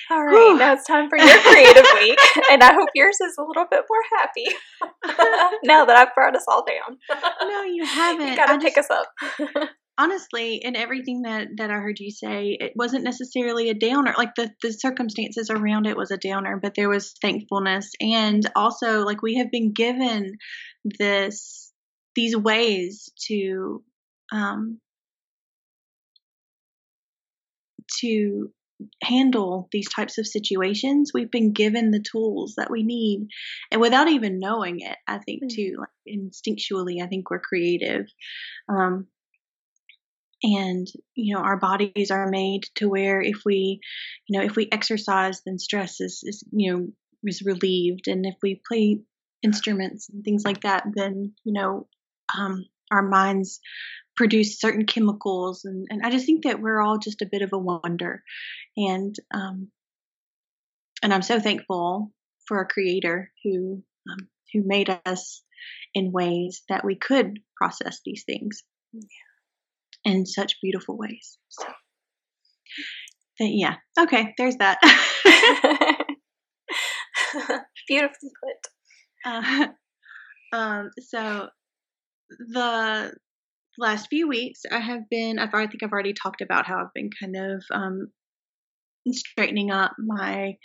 All 0.10 0.24
right, 0.24 0.34
Whew. 0.34 0.58
now 0.60 0.74
it's 0.74 0.86
time 0.86 1.10
for 1.10 1.18
your 1.18 1.40
creative 1.40 1.86
week, 1.96 2.20
and 2.52 2.64
I 2.64 2.74
hope 2.74 2.90
yours 2.96 3.20
is 3.22 3.36
a 3.38 3.44
little 3.44 3.66
bit 3.70 3.84
more 3.90 4.02
happy 4.18 4.46
now 5.64 5.86
that 5.86 5.96
I've 5.98 6.16
brought 6.16 6.36
us 6.36 6.46
all 6.48 6.66
down. 6.66 6.98
No, 7.42 7.64
you 7.64 7.86
haven't. 7.86 8.28
You 8.28 8.36
gotta 8.36 8.54
I 8.54 8.58
pick 8.58 8.76
just, 8.76 8.92
us 8.92 9.06
up 9.48 9.70
honestly 9.98 10.56
in 10.56 10.76
everything 10.76 11.22
that 11.22 11.48
that 11.58 11.70
i 11.70 11.76
heard 11.76 12.00
you 12.00 12.10
say 12.10 12.58
it 12.60 12.72
wasn't 12.76 13.04
necessarily 13.04 13.70
a 13.70 13.76
downer 13.76 14.14
like 14.18 14.34
the 14.36 14.50
the 14.64 14.74
circumstances 14.74 15.52
around 15.52 15.86
it 15.86 15.96
was 15.96 16.10
a 16.10 16.18
downer 16.18 16.60
but 16.60 16.74
there 16.76 16.90
was 16.90 17.14
thankfulness 17.22 17.92
and 18.02 18.50
also 18.56 19.02
like 19.04 19.22
we 19.22 19.36
have 19.36 19.52
been 19.52 19.72
given 19.72 20.34
this 20.98 21.72
these 22.16 22.36
ways 22.36 23.12
to 23.28 23.84
um 24.32 24.80
to 28.00 28.52
handle 29.02 29.68
these 29.72 29.90
types 29.90 30.18
of 30.18 30.28
situations 30.28 31.12
we've 31.14 31.32
been 31.32 31.54
given 31.54 31.92
the 31.92 32.04
tools 32.12 32.54
that 32.58 32.72
we 32.72 32.84
need 32.84 33.28
and 33.72 33.82
without 33.82 34.08
even 34.08 34.40
knowing 34.40 34.80
it 34.80 34.98
i 35.08 35.18
think 35.18 35.44
mm. 35.44 35.50
too 35.50 35.76
like 35.80 35.90
instinctually 36.08 37.02
i 37.02 37.08
think 37.08 37.30
we're 37.30 37.40
creative 37.40 38.06
um 38.70 39.08
and 40.44 40.88
you 41.16 41.34
know 41.34 41.42
our 41.42 41.58
bodies 41.58 42.12
are 42.12 42.30
made 42.30 42.64
to 42.76 42.90
where 42.90 43.22
if 43.22 43.42
we 43.46 43.80
you 44.28 44.38
know 44.38 44.46
if 44.46 44.56
we 44.56 44.68
exercise 44.72 45.42
then 45.46 45.58
stress 45.58 46.02
is, 46.02 46.22
is 46.24 46.44
you 46.52 46.72
know 46.72 46.88
is 47.24 47.42
relieved 47.46 48.08
and 48.08 48.26
if 48.26 48.36
we 48.44 48.62
play 48.68 49.00
instruments 49.42 50.10
and 50.10 50.24
things 50.24 50.44
like 50.46 50.62
that 50.62 50.84
then 50.94 51.34
you 51.44 51.54
know 51.54 51.88
um, 52.38 52.66
our 52.92 53.02
minds 53.02 53.60
produce 54.16 54.60
certain 54.60 54.86
chemicals 54.86 55.66
and, 55.66 55.88
and 55.90 56.02
i 56.04 56.10
just 56.10 56.26
think 56.26 56.44
that 56.44 56.62
we're 56.62 56.82
all 56.82 56.98
just 56.98 57.22
a 57.22 57.30
bit 57.32 57.42
of 57.42 57.50
a 57.54 57.58
wonder 57.58 58.24
and 58.78 59.16
um, 59.34 59.70
and 61.02 61.14
i'm 61.14 61.22
so 61.22 61.40
thankful 61.40 62.12
for 62.48 62.60
a 62.60 62.68
creator 62.68 63.32
who 63.44 63.82
um, 64.10 64.28
who 64.54 64.62
made 64.66 64.90
us 65.06 65.44
in 65.94 66.12
ways 66.12 66.64
that 66.70 66.84
we 66.86 66.96
could 66.96 67.40
process 67.58 68.00
these 68.06 68.24
things 68.26 68.64
yeah 68.92 69.02
in 70.06 70.26
such 70.26 70.60
beautiful 70.62 70.98
ways. 70.98 71.38
So, 71.50 71.66
but 73.40 73.50
yeah, 73.50 73.76
okay, 74.00 74.34
there's 74.38 74.58
that. 74.58 74.80
Beautifully 77.88 78.30
put. 78.44 78.58
Uh, 79.26 79.68
um, 80.54 80.90
so 81.00 81.48
the 82.52 83.14
last 83.78 84.08
few 84.10 84.28
weeks, 84.28 84.62
I 84.70 84.80
have 84.80 85.10
been. 85.10 85.40
I've, 85.40 85.54
I 85.54 85.68
think 85.68 85.84
I've 85.84 85.92
already 85.92 86.14
talked 86.14 86.42
about 86.42 86.66
how 86.66 86.80
I've 86.80 86.94
been 86.94 87.10
kind 87.20 87.36
of 87.36 87.64
um, 87.72 88.08
straightening 89.12 89.72
up 89.72 89.94
my 89.98 90.58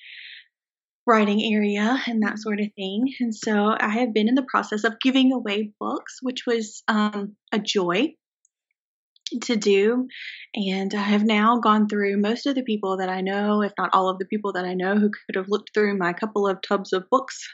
writing 1.06 1.42
area 1.54 1.98
and 2.06 2.22
that 2.22 2.38
sort 2.38 2.60
of 2.60 2.68
thing. 2.76 3.14
And 3.18 3.34
so 3.34 3.74
I 3.78 3.88
have 3.88 4.12
been 4.12 4.28
in 4.28 4.34
the 4.34 4.42
process 4.42 4.84
of 4.84 5.00
giving 5.00 5.32
away 5.32 5.72
books, 5.80 6.18
which 6.20 6.44
was 6.46 6.82
um, 6.86 7.34
a 7.50 7.58
joy 7.58 8.14
to 9.42 9.56
do. 9.56 10.06
And 10.54 10.94
I 10.94 11.02
have 11.02 11.24
now 11.24 11.58
gone 11.58 11.88
through 11.88 12.18
most 12.18 12.46
of 12.46 12.54
the 12.54 12.62
people 12.62 12.98
that 12.98 13.08
I 13.08 13.22
know, 13.22 13.62
if 13.62 13.72
not 13.78 13.90
all 13.92 14.10
of 14.10 14.18
the 14.18 14.26
people 14.26 14.52
that 14.52 14.66
I 14.66 14.74
know, 14.74 14.96
who 14.96 15.10
could 15.10 15.36
have 15.36 15.48
looked 15.48 15.72
through 15.72 15.96
my 15.96 16.12
couple 16.12 16.46
of 16.46 16.60
tubs 16.60 16.92
of 16.92 17.08
books. 17.10 17.48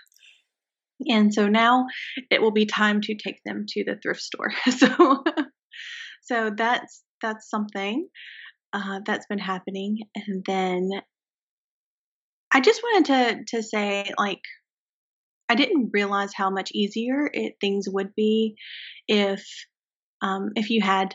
And 1.09 1.33
so 1.33 1.49
now 1.49 1.87
it 2.31 2.41
will 2.41 2.53
be 2.53 2.67
time 2.67 3.01
to 3.03 3.17
take 3.17 3.41
them 3.45 3.65
to 3.69 3.85
the 3.85 3.97
thrift 4.03 4.21
store. 4.21 4.53
so, 4.71 5.25
so 6.23 6.51
that's 6.57 7.03
that's 7.21 7.49
something 7.49 8.09
uh, 8.73 9.01
that's 9.07 9.27
been 9.27 9.39
happening. 9.39 9.99
And 10.15 10.45
then 10.47 10.91
I 12.53 12.61
just 12.61 12.83
wanted 12.83 13.45
to 13.49 13.57
to 13.57 13.63
say, 13.63 14.11
like, 14.19 14.43
I 15.49 15.55
didn't 15.55 15.91
realize 15.93 16.33
how 16.35 16.51
much 16.51 16.71
easier 16.73 17.29
it, 17.33 17.55
things 17.61 17.87
would 17.89 18.15
be 18.15 18.57
if 19.09 19.45
um, 20.23 20.51
if 20.57 20.71
you 20.71 20.81
had 20.83 21.15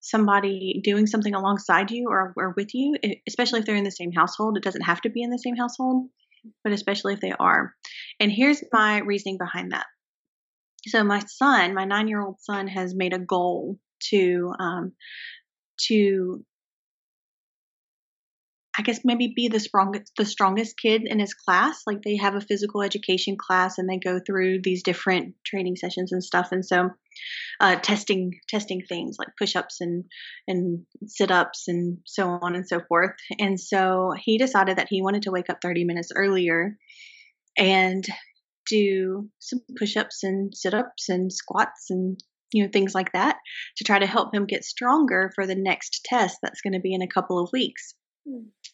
somebody 0.00 0.80
doing 0.82 1.06
something 1.06 1.34
alongside 1.34 1.90
you 1.90 2.08
or, 2.08 2.32
or 2.36 2.54
with 2.56 2.74
you, 2.74 2.96
especially 3.28 3.60
if 3.60 3.66
they're 3.66 3.76
in 3.76 3.84
the 3.84 3.90
same 3.90 4.12
household. 4.12 4.56
It 4.56 4.62
doesn't 4.62 4.82
have 4.82 5.00
to 5.02 5.10
be 5.10 5.22
in 5.22 5.30
the 5.30 5.38
same 5.38 5.56
household, 5.56 6.08
but 6.64 6.72
especially 6.72 7.14
if 7.14 7.20
they 7.20 7.32
are. 7.32 7.74
And 8.18 8.30
here's 8.30 8.62
my 8.72 8.98
reasoning 8.98 9.38
behind 9.38 9.72
that. 9.72 9.86
So 10.86 11.04
my 11.04 11.20
son, 11.20 11.74
my 11.74 11.84
nine 11.84 12.08
year 12.08 12.20
old 12.20 12.40
son, 12.40 12.66
has 12.68 12.94
made 12.94 13.12
a 13.12 13.18
goal 13.18 13.78
to 14.10 14.52
um, 14.58 14.92
to 15.88 16.44
I 18.78 18.82
guess 18.82 19.00
maybe 19.04 19.32
be 19.34 19.48
the 19.48 19.60
strongest 19.60 20.12
the 20.16 20.24
strongest 20.24 20.76
kid 20.80 21.02
in 21.04 21.18
his 21.18 21.34
class. 21.34 21.82
Like 21.86 22.02
they 22.02 22.16
have 22.16 22.34
a 22.34 22.40
physical 22.40 22.82
education 22.82 23.36
class 23.36 23.78
and 23.78 23.88
they 23.88 23.98
go 23.98 24.20
through 24.24 24.60
these 24.62 24.82
different 24.82 25.34
training 25.44 25.76
sessions 25.76 26.12
and 26.12 26.22
stuff. 26.22 26.48
And 26.52 26.64
so 26.64 26.90
uh, 27.60 27.76
testing 27.76 28.32
testing 28.48 28.82
things 28.88 29.16
like 29.18 29.28
push-ups 29.38 29.80
and 29.80 30.04
and 30.46 30.86
sit-ups 31.06 31.68
and 31.68 31.98
so 32.06 32.28
on 32.42 32.54
and 32.54 32.66
so 32.66 32.80
forth. 32.88 33.16
And 33.38 33.58
so 33.58 34.12
he 34.16 34.38
decided 34.38 34.78
that 34.78 34.88
he 34.88 35.02
wanted 35.02 35.22
to 35.22 35.32
wake 35.32 35.50
up 35.50 35.58
30 35.60 35.84
minutes 35.84 36.10
earlier 36.14 36.76
and 37.58 38.04
do 38.68 39.28
some 39.40 39.60
push-ups 39.78 40.22
and 40.22 40.54
sit-ups 40.54 41.08
and 41.08 41.32
squats 41.32 41.86
and 41.90 42.18
you 42.52 42.64
know 42.64 42.70
things 42.72 42.94
like 42.94 43.12
that 43.12 43.36
to 43.76 43.84
try 43.84 43.98
to 43.98 44.06
help 44.06 44.34
him 44.34 44.46
get 44.46 44.64
stronger 44.64 45.30
for 45.34 45.46
the 45.46 45.54
next 45.54 46.04
test 46.04 46.38
that's 46.42 46.60
going 46.60 46.72
to 46.72 46.80
be 46.80 46.94
in 46.94 47.02
a 47.02 47.08
couple 47.08 47.38
of 47.38 47.50
weeks. 47.52 47.94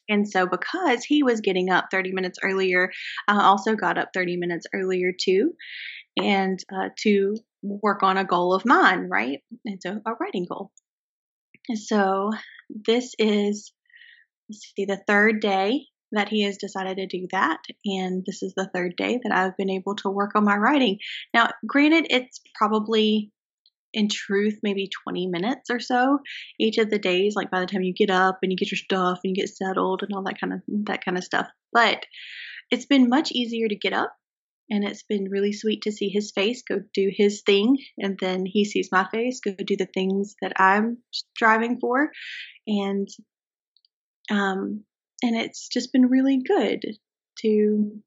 And 0.08 0.28
so, 0.28 0.46
because 0.46 1.04
he 1.04 1.22
was 1.22 1.40
getting 1.40 1.70
up 1.70 1.86
30 1.90 2.12
minutes 2.12 2.38
earlier, 2.42 2.92
I 3.26 3.42
also 3.42 3.74
got 3.74 3.98
up 3.98 4.10
30 4.14 4.36
minutes 4.36 4.66
earlier 4.72 5.12
too, 5.12 5.54
and 6.16 6.58
uh, 6.72 6.90
to 7.00 7.36
work 7.62 8.02
on 8.02 8.16
a 8.16 8.24
goal 8.24 8.54
of 8.54 8.64
mine, 8.64 9.08
right? 9.10 9.40
And 9.64 9.80
so, 9.82 10.00
a 10.06 10.12
writing 10.20 10.46
goal. 10.48 10.70
And 11.68 11.78
so, 11.78 12.30
this 12.70 13.14
is, 13.18 13.72
let's 14.48 14.72
see, 14.76 14.84
the 14.84 15.02
third 15.06 15.40
day 15.40 15.86
that 16.12 16.28
he 16.28 16.44
has 16.44 16.56
decided 16.56 16.96
to 16.96 17.06
do 17.06 17.26
that. 17.32 17.58
And 17.84 18.24
this 18.24 18.42
is 18.42 18.54
the 18.56 18.70
third 18.72 18.94
day 18.96 19.18
that 19.22 19.32
I've 19.34 19.56
been 19.56 19.70
able 19.70 19.96
to 19.96 20.10
work 20.10 20.32
on 20.36 20.44
my 20.44 20.56
writing. 20.56 20.98
Now, 21.34 21.50
granted, 21.66 22.06
it's 22.10 22.40
probably 22.54 23.32
in 23.96 24.08
truth 24.08 24.58
maybe 24.62 24.90
20 25.04 25.26
minutes 25.26 25.70
or 25.70 25.80
so 25.80 26.18
each 26.60 26.76
of 26.76 26.90
the 26.90 26.98
days 26.98 27.34
like 27.34 27.50
by 27.50 27.60
the 27.60 27.66
time 27.66 27.82
you 27.82 27.94
get 27.94 28.10
up 28.10 28.38
and 28.42 28.52
you 28.52 28.56
get 28.58 28.70
your 28.70 28.76
stuff 28.76 29.18
and 29.24 29.34
you 29.34 29.42
get 29.42 29.48
settled 29.48 30.02
and 30.02 30.12
all 30.14 30.22
that 30.22 30.38
kind 30.38 30.52
of 30.52 30.60
that 30.84 31.02
kind 31.02 31.16
of 31.16 31.24
stuff. 31.24 31.48
But 31.72 32.04
it's 32.70 32.84
been 32.84 33.08
much 33.08 33.32
easier 33.32 33.66
to 33.66 33.74
get 33.74 33.94
up 33.94 34.14
and 34.68 34.84
it's 34.84 35.02
been 35.02 35.30
really 35.30 35.52
sweet 35.52 35.82
to 35.82 35.92
see 35.92 36.10
his 36.10 36.30
face 36.30 36.62
go 36.68 36.80
do 36.92 37.10
his 37.10 37.42
thing 37.46 37.78
and 37.96 38.18
then 38.20 38.44
he 38.44 38.66
sees 38.66 38.90
my 38.92 39.08
face 39.10 39.40
go 39.40 39.52
do 39.52 39.76
the 39.76 39.88
things 39.94 40.34
that 40.42 40.52
i'm 40.56 40.98
striving 41.10 41.80
for. 41.80 42.10
And 42.66 43.08
um 44.30 44.84
and 45.22 45.36
it's 45.36 45.68
just 45.68 45.90
been 45.90 46.06
really 46.06 46.42
good 46.46 46.84
to 47.38 48.02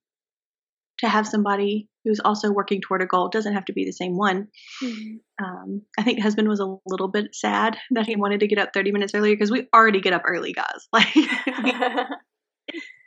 to 0.99 1.09
have 1.09 1.27
somebody 1.27 1.87
who's 2.03 2.19
also 2.19 2.51
working 2.51 2.81
toward 2.81 3.01
a 3.01 3.05
goal. 3.05 3.27
It 3.27 3.31
doesn't 3.31 3.53
have 3.53 3.65
to 3.65 3.73
be 3.73 3.85
the 3.85 3.91
same 3.91 4.17
one. 4.17 4.47
Mm-hmm. 4.83 5.43
Um, 5.43 5.81
I 5.97 6.03
think 6.03 6.21
husband 6.21 6.47
was 6.47 6.59
a 6.59 6.75
little 6.85 7.07
bit 7.07 7.33
sad 7.33 7.77
that 7.91 8.05
he 8.05 8.15
wanted 8.15 8.41
to 8.41 8.47
get 8.47 8.59
up 8.59 8.71
30 8.73 8.91
minutes 8.91 9.13
earlier 9.15 9.33
because 9.33 9.51
we 9.51 9.67
already 9.73 10.01
get 10.01 10.13
up 10.13 10.23
early, 10.25 10.53
guys. 10.53 10.67
Like 10.93 11.07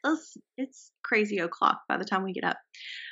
it's, 0.04 0.36
it's 0.56 0.90
crazy 1.04 1.38
o'clock 1.38 1.82
by 1.88 1.98
the 1.98 2.04
time 2.04 2.24
we 2.24 2.32
get 2.32 2.44
up. 2.44 2.56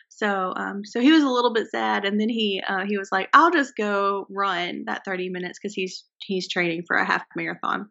So, 0.08 0.52
um, 0.56 0.82
so 0.84 1.00
he 1.00 1.12
was 1.12 1.22
a 1.22 1.28
little 1.28 1.52
bit 1.52 1.68
sad, 1.70 2.04
and 2.04 2.20
then 2.20 2.28
he 2.28 2.60
uh, 2.66 2.84
he 2.86 2.98
was 2.98 3.08
like, 3.12 3.28
"I'll 3.32 3.52
just 3.52 3.74
go 3.76 4.26
run 4.28 4.84
that 4.86 5.02
30 5.04 5.30
minutes 5.30 5.58
because 5.58 5.72
he's 5.72 6.04
he's 6.18 6.48
training 6.48 6.82
for 6.86 6.96
a 6.96 7.06
half 7.06 7.24
marathon." 7.36 7.88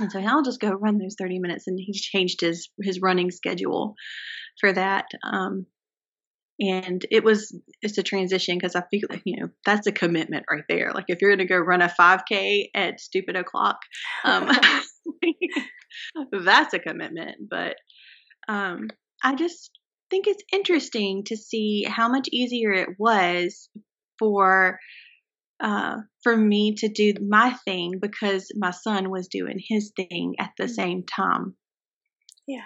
And 0.00 0.10
so 0.10 0.20
I'll 0.20 0.42
just 0.42 0.60
go 0.60 0.70
run 0.70 0.98
those 0.98 1.16
30 1.18 1.38
minutes, 1.38 1.66
and 1.66 1.78
he 1.80 1.92
changed 1.92 2.40
his 2.40 2.68
his 2.82 3.00
running 3.00 3.30
schedule 3.30 3.94
for 4.60 4.72
that. 4.72 5.06
Um, 5.24 5.66
and 6.60 7.04
it 7.10 7.24
was 7.24 7.56
it's 7.80 7.96
a 7.96 8.02
transition 8.02 8.56
because 8.56 8.76
I 8.76 8.82
feel 8.90 9.08
like 9.08 9.22
you 9.24 9.40
know 9.40 9.48
that's 9.64 9.86
a 9.86 9.92
commitment 9.92 10.44
right 10.50 10.64
there. 10.68 10.92
Like 10.92 11.06
if 11.08 11.20
you're 11.20 11.30
going 11.30 11.46
to 11.46 11.52
go 11.52 11.56
run 11.56 11.82
a 11.82 11.88
5K 11.88 12.68
at 12.74 13.00
stupid 13.00 13.34
o'clock, 13.34 13.78
um, 14.24 14.50
that's 16.44 16.74
a 16.74 16.78
commitment. 16.78 17.48
But 17.48 17.76
um, 18.48 18.88
I 19.24 19.34
just 19.34 19.70
think 20.10 20.26
it's 20.26 20.44
interesting 20.52 21.24
to 21.26 21.36
see 21.36 21.84
how 21.84 22.08
much 22.08 22.28
easier 22.30 22.72
it 22.72 22.90
was 22.98 23.70
for 24.18 24.78
uh, 25.60 25.96
for 26.22 26.36
me 26.36 26.74
to 26.74 26.88
do 26.88 27.14
my 27.26 27.54
thing 27.64 27.94
because 28.00 28.48
my 28.54 28.70
son 28.70 29.10
was 29.10 29.28
doing 29.28 29.58
his 29.58 29.92
thing 29.96 30.34
at 30.38 30.50
the 30.58 30.64
mm-hmm. 30.64 30.72
same 30.72 31.04
time. 31.04 31.54
Yeah. 32.46 32.60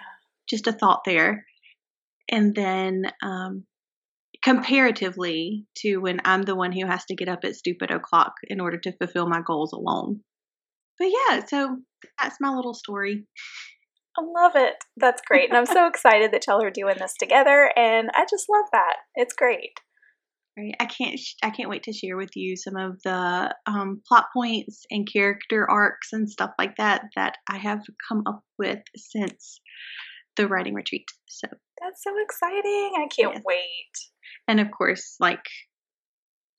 Just 0.49 0.67
a 0.67 0.71
thought 0.71 1.01
there. 1.05 1.45
And 2.29 2.55
then 2.55 3.03
um, 3.21 3.65
comparatively 4.45 5.65
to 5.75 5.97
when 5.97 6.21
I'm 6.23 6.43
the 6.43 6.55
one 6.55 6.71
who 6.71 6.85
has 6.85 7.03
to 7.05 7.15
get 7.15 7.27
up 7.27 7.39
at 7.43 7.55
stupid 7.55 7.89
o'clock 7.89 8.33
in 8.43 8.61
order 8.61 8.77
to 8.77 8.95
fulfill 8.97 9.27
my 9.27 9.41
goals 9.41 9.73
alone. 9.73 10.21
But 10.99 11.07
yeah, 11.07 11.43
so 11.43 11.77
that's 12.21 12.37
my 12.39 12.53
little 12.53 12.75
story. 12.75 13.25
I 14.15 14.21
love 14.21 14.51
it. 14.55 14.75
That's 14.97 15.21
great. 15.27 15.49
And 15.49 15.57
I'm 15.57 15.65
so 15.65 15.87
excited 15.89 16.31
that 16.31 16.45
y'all 16.47 16.63
are 16.63 16.69
doing 16.69 16.95
this 16.99 17.15
together. 17.19 17.71
And 17.75 18.11
I 18.13 18.25
just 18.29 18.45
love 18.47 18.65
that. 18.71 18.97
It's 19.15 19.33
great. 19.33 19.71
Right. 20.55 20.75
I 20.79 20.85
can't. 20.85 21.19
Sh- 21.19 21.33
I 21.43 21.49
can't 21.49 21.69
wait 21.69 21.83
to 21.83 21.91
share 21.91 22.15
with 22.15 22.35
you 22.35 22.55
some 22.55 22.77
of 22.77 23.01
the 23.03 23.53
um, 23.65 24.01
plot 24.07 24.27
points 24.33 24.85
and 24.89 25.11
character 25.11 25.69
arcs 25.69 26.13
and 26.13 26.29
stuff 26.29 26.51
like 26.57 26.77
that 26.77 27.01
that 27.17 27.37
I 27.49 27.57
have 27.57 27.81
come 28.07 28.23
up 28.25 28.41
with 28.57 28.79
since 28.95 29.59
the 30.37 30.47
writing 30.47 30.75
retreat. 30.75 31.07
So 31.27 31.49
that's 31.81 32.03
so 32.03 32.11
exciting! 32.23 32.93
I 32.95 33.07
can't 33.13 33.33
yes. 33.33 33.43
wait. 33.45 34.14
And 34.47 34.59
of 34.59 34.71
course, 34.71 35.15
like 35.19 35.43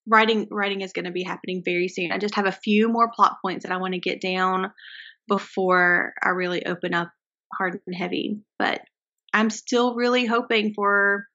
writing, 0.07 0.49
writing 0.51 0.81
is 0.81 0.93
going 0.93 1.05
to 1.05 1.11
be 1.11 1.25
happening 1.25 1.63
very 1.65 1.89
soon. 1.89 2.13
I 2.13 2.19
just 2.19 2.35
have 2.37 2.47
a 2.47 2.53
few 2.53 2.89
more 2.89 3.11
plot 3.15 3.37
points 3.43 3.65
that 3.65 3.73
I 3.73 3.79
want 3.79 3.95
to 3.95 4.01
get 4.01 4.21
down 4.21 4.73
before 5.29 6.15
I 6.23 6.31
really 6.31 6.65
open 6.65 6.95
up 6.95 7.11
hard 7.53 7.81
and 7.87 7.97
heavy. 7.97 8.41
But 8.59 8.81
I'm 9.35 9.51
still 9.51 9.95
really 9.95 10.27
hoping 10.27 10.73
for 10.75 11.27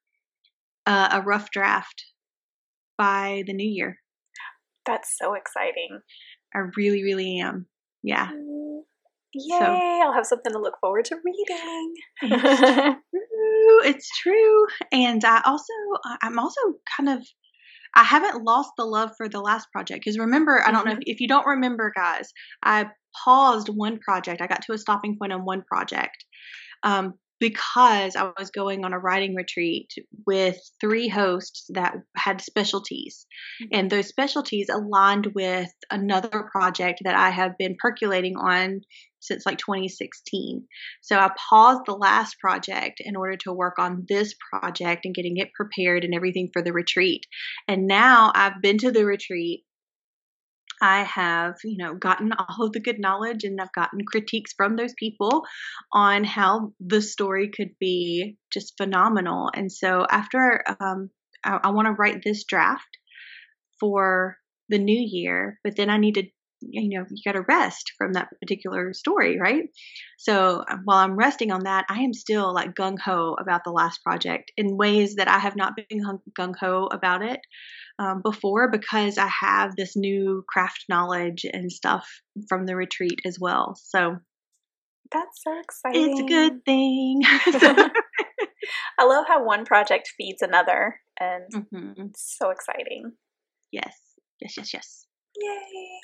uh, 0.85 1.09
a 1.11 1.21
rough 1.21 1.51
draft 1.51 2.03
by 2.97 3.43
the 3.45 3.53
new 3.53 3.69
year. 3.69 3.97
That's 4.85 5.15
so 5.17 5.33
exciting. 5.33 5.99
I 6.53 6.59
really, 6.75 7.03
really 7.03 7.39
am. 7.39 7.67
Yeah. 8.03 8.29
Yay! 9.33 9.57
So, 9.59 9.65
I'll 9.65 10.13
have 10.13 10.25
something 10.25 10.51
to 10.51 10.59
look 10.59 10.75
forward 10.81 11.05
to 11.05 11.17
reading. 11.23 11.93
it's 13.85 14.09
true. 14.21 14.67
And 14.91 15.23
I 15.23 15.41
also, 15.45 15.73
I'm 16.21 16.39
also 16.39 16.59
kind 16.97 17.09
of, 17.09 17.25
I 17.95 18.03
haven't 18.03 18.43
lost 18.43 18.71
the 18.77 18.85
love 18.85 19.11
for 19.17 19.29
the 19.29 19.41
last 19.41 19.67
project 19.71 20.01
because 20.03 20.17
remember, 20.17 20.61
I 20.65 20.71
don't 20.71 20.85
know 20.85 20.91
if, 20.91 20.97
mm-hmm. 20.99 21.11
if 21.11 21.19
you 21.19 21.27
don't 21.27 21.45
remember, 21.45 21.91
guys, 21.95 22.31
I 22.63 22.87
paused 23.23 23.69
one 23.69 23.99
project. 23.99 24.41
I 24.41 24.47
got 24.47 24.61
to 24.63 24.73
a 24.73 24.77
stopping 24.77 25.17
point 25.19 25.33
on 25.33 25.45
one 25.45 25.63
project 25.63 26.25
um, 26.83 27.13
because 27.41 28.15
I 28.15 28.31
was 28.37 28.51
going 28.51 28.85
on 28.85 28.93
a 28.93 28.99
writing 28.99 29.33
retreat 29.33 29.91
with 30.27 30.57
three 30.79 31.07
hosts 31.07 31.65
that 31.69 31.95
had 32.15 32.39
specialties. 32.39 33.25
Mm-hmm. 33.61 33.79
And 33.79 33.89
those 33.89 34.07
specialties 34.07 34.69
aligned 34.69 35.25
with 35.33 35.71
another 35.89 36.47
project 36.51 37.01
that 37.03 37.15
I 37.15 37.31
have 37.31 37.57
been 37.57 37.75
percolating 37.81 38.37
on 38.37 38.81
since 39.21 39.43
like 39.45 39.57
2016. 39.57 40.67
So 41.01 41.17
I 41.17 41.31
paused 41.49 41.81
the 41.87 41.95
last 41.95 42.37
project 42.39 43.01
in 43.03 43.15
order 43.15 43.37
to 43.37 43.53
work 43.53 43.79
on 43.79 44.05
this 44.07 44.35
project 44.51 45.05
and 45.05 45.15
getting 45.15 45.37
it 45.37 45.53
prepared 45.55 46.03
and 46.03 46.13
everything 46.13 46.49
for 46.53 46.61
the 46.61 46.73
retreat. 46.73 47.25
And 47.67 47.87
now 47.87 48.31
I've 48.35 48.61
been 48.61 48.77
to 48.79 48.91
the 48.91 49.05
retreat 49.05 49.63
I 50.81 51.03
have, 51.03 51.55
you 51.63 51.77
know, 51.77 51.93
gotten 51.93 52.33
all 52.33 52.65
of 52.65 52.73
the 52.73 52.79
good 52.79 52.99
knowledge 52.99 53.43
and 53.43 53.61
I've 53.61 53.71
gotten 53.73 54.03
critiques 54.05 54.53
from 54.53 54.75
those 54.75 54.93
people 54.97 55.43
on 55.93 56.23
how 56.23 56.73
the 56.79 57.01
story 57.01 57.51
could 57.55 57.77
be 57.79 58.37
just 58.51 58.73
phenomenal. 58.77 59.51
And 59.53 59.71
so 59.71 60.05
after 60.09 60.63
um, 60.79 61.11
I, 61.43 61.59
I 61.63 61.69
want 61.69 61.85
to 61.85 61.93
write 61.93 62.23
this 62.23 62.43
draft 62.45 62.97
for 63.79 64.37
the 64.69 64.79
new 64.79 64.99
year, 64.99 65.59
but 65.63 65.75
then 65.75 65.89
I 65.89 65.97
need 65.97 66.15
to 66.15 66.23
you 66.61 66.97
know 66.97 67.05
you 67.09 67.21
got 67.25 67.37
to 67.37 67.45
rest 67.47 67.91
from 67.97 68.13
that 68.13 68.29
particular 68.41 68.93
story 68.93 69.39
right 69.39 69.63
so 70.17 70.63
uh, 70.69 70.77
while 70.83 70.97
i'm 70.97 71.15
resting 71.15 71.51
on 71.51 71.63
that 71.63 71.85
i 71.89 71.99
am 72.01 72.13
still 72.13 72.53
like 72.53 72.75
gung-ho 72.75 73.35
about 73.39 73.63
the 73.63 73.71
last 73.71 74.03
project 74.03 74.51
in 74.57 74.77
ways 74.77 75.15
that 75.15 75.27
i 75.27 75.39
have 75.39 75.55
not 75.55 75.73
been 75.75 76.03
gung-ho 76.37 76.87
about 76.91 77.23
it 77.23 77.39
um, 77.99 78.21
before 78.23 78.71
because 78.71 79.17
I 79.17 79.29
have 79.41 79.75
this 79.75 79.95
new 79.95 80.43
craft 80.47 80.85
knowledge 80.89 81.45
and 81.51 81.71
stuff 81.71 82.09
from 82.49 82.65
the 82.65 82.75
retreat 82.75 83.19
as 83.25 83.37
well. 83.39 83.75
So 83.77 84.17
that's 85.11 85.43
so 85.43 85.59
exciting. 85.59 86.11
It's 86.11 86.19
a 86.19 86.23
good 86.23 86.65
thing. 86.65 87.21
I 88.99 89.05
love 89.05 89.25
how 89.27 89.45
one 89.45 89.65
project 89.65 90.11
feeds 90.17 90.41
another, 90.41 90.99
and 91.19 91.43
mm-hmm. 91.53 92.01
it's 92.03 92.37
so 92.39 92.49
exciting. 92.49 93.11
Yes, 93.71 93.97
yes, 94.39 94.55
yes, 94.57 94.73
yes. 94.73 95.05
Yay! 95.41 96.01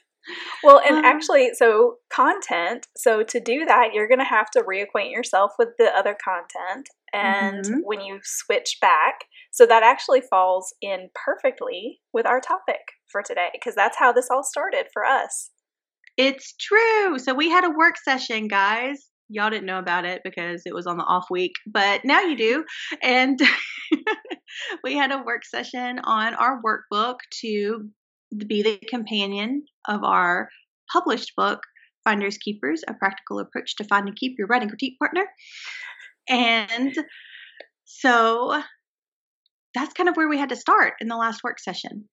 Well, 0.64 0.82
and 0.86 0.98
um, 0.98 1.06
actually, 1.06 1.52
so 1.54 1.96
content. 2.10 2.88
So 2.98 3.24
to 3.24 3.40
do 3.40 3.66
that, 3.66 3.94
you're 3.94 4.08
going 4.08 4.20
to 4.20 4.26
have 4.26 4.50
to 4.52 4.64
reacquaint 4.64 5.12
yourself 5.12 5.52
with 5.58 5.70
the 5.78 5.90
other 5.96 6.16
content. 6.24 6.90
And 7.14 7.64
mm-hmm. 7.64 7.80
when 7.84 8.02
you 8.02 8.20
switch 8.24 8.78
back, 8.82 9.26
so 9.52 9.66
that 9.66 9.84
actually 9.84 10.22
falls 10.22 10.74
in 10.82 11.10
perfectly 11.16 12.00
with 12.14 12.26
our 12.26 12.42
topic 12.42 12.82
for 13.10 13.22
today, 13.24 13.50
because 13.54 13.76
that's 13.76 13.98
how 13.98 14.12
this 14.12 14.28
all 14.30 14.44
started 14.44 14.88
for 14.92 15.06
us. 15.06 15.52
It's 16.18 16.56
true. 16.60 17.20
So 17.20 17.34
we 17.34 17.50
had 17.50 17.64
a 17.64 17.70
work 17.70 17.96
session, 17.98 18.48
guys. 18.48 19.10
Y'all 19.30 19.50
didn't 19.50 19.66
know 19.66 19.80
about 19.80 20.06
it 20.06 20.22
because 20.24 20.64
it 20.66 20.74
was 20.74 20.88
on 20.88 20.98
the 20.98 21.04
off 21.04 21.26
week, 21.30 21.52
but 21.68 22.02
now 22.04 22.22
you 22.22 22.36
do. 22.36 22.66
And 23.04 23.40
we 24.84 24.96
had 24.96 25.12
a 25.12 25.22
work 25.24 25.46
session 25.46 26.00
on 26.00 26.34
our 26.34 26.62
workbook 26.62 27.18
to 27.42 27.90
be 28.36 28.64
the 28.64 28.80
companion 28.90 29.64
of 29.88 30.04
our 30.04 30.50
published 30.92 31.34
book, 31.36 31.62
Finders 32.04 32.38
Keepers 32.38 32.84
A 32.88 32.94
Practical 32.94 33.40
Approach 33.40 33.76
to 33.78 33.84
Find 33.84 34.08
and 34.08 34.18
Keep 34.18 34.36
Your 34.38 34.48
Writing 34.48 34.70
Critique 34.70 34.98
Partner. 35.00 35.26
And 36.30 36.94
so 37.86 38.62
that's 39.74 39.94
kind 39.94 40.10
of 40.10 40.16
where 40.16 40.30
we 40.30 40.38
had 40.38 40.50
to 40.50 40.56
start 40.56 40.94
in 41.00 41.08
the 41.08 41.18
last 41.18 41.44
work 41.44 41.60
session. 41.60 42.10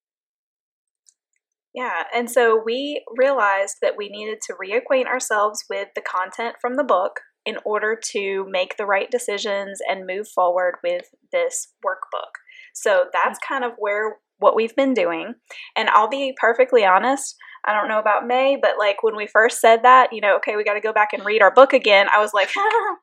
Yeah, 1.75 2.05
and 2.15 2.31
so 2.31 2.63
we 2.65 3.05
realized 3.17 3.77
that 3.83 3.95
we 3.99 4.09
needed 4.09 4.39
to 4.47 4.55
reacquaint 4.55 5.07
ourselves 5.07 5.65
with 5.69 5.89
the 5.97 6.03
content 6.03 6.57
from 6.61 6.77
the 6.77 6.85
book 6.85 7.21
in 7.45 7.57
order 7.65 7.99
to 8.13 8.47
make 8.49 8.77
the 8.77 8.87
right 8.87 9.11
decisions 9.11 9.81
and 9.89 10.07
move 10.07 10.29
forward 10.29 10.77
with 10.85 11.07
this 11.33 11.69
workbook. 11.85 12.31
So 12.75 13.07
that's 13.13 13.39
mm. 13.39 13.49
kind 13.49 13.65
of 13.65 13.73
where 13.77 14.19
what 14.39 14.57
we've 14.57 14.75
been 14.75 14.95
doing. 14.95 15.35
And 15.77 15.89
I'll 15.91 16.09
be 16.09 16.35
perfectly 16.41 16.85
honest, 16.85 17.37
I 17.67 17.73
don't 17.73 17.89
know 17.89 17.99
about 17.99 18.27
May, 18.27 18.59
but 18.61 18.73
like 18.79 19.03
when 19.03 19.17
we 19.17 19.27
first 19.27 19.61
said 19.61 19.83
that, 19.83 20.13
you 20.13 20.21
know, 20.21 20.37
okay, 20.37 20.57
we 20.57 20.65
got 20.65 20.75
to 20.75 20.81
go 20.81 20.93
back 20.93 21.13
and 21.13 21.25
read 21.25 21.43
our 21.43 21.53
book 21.53 21.73
again, 21.73 22.07
I 22.15 22.21
was 22.21 22.33
like, 22.35 22.51
I 22.57 22.99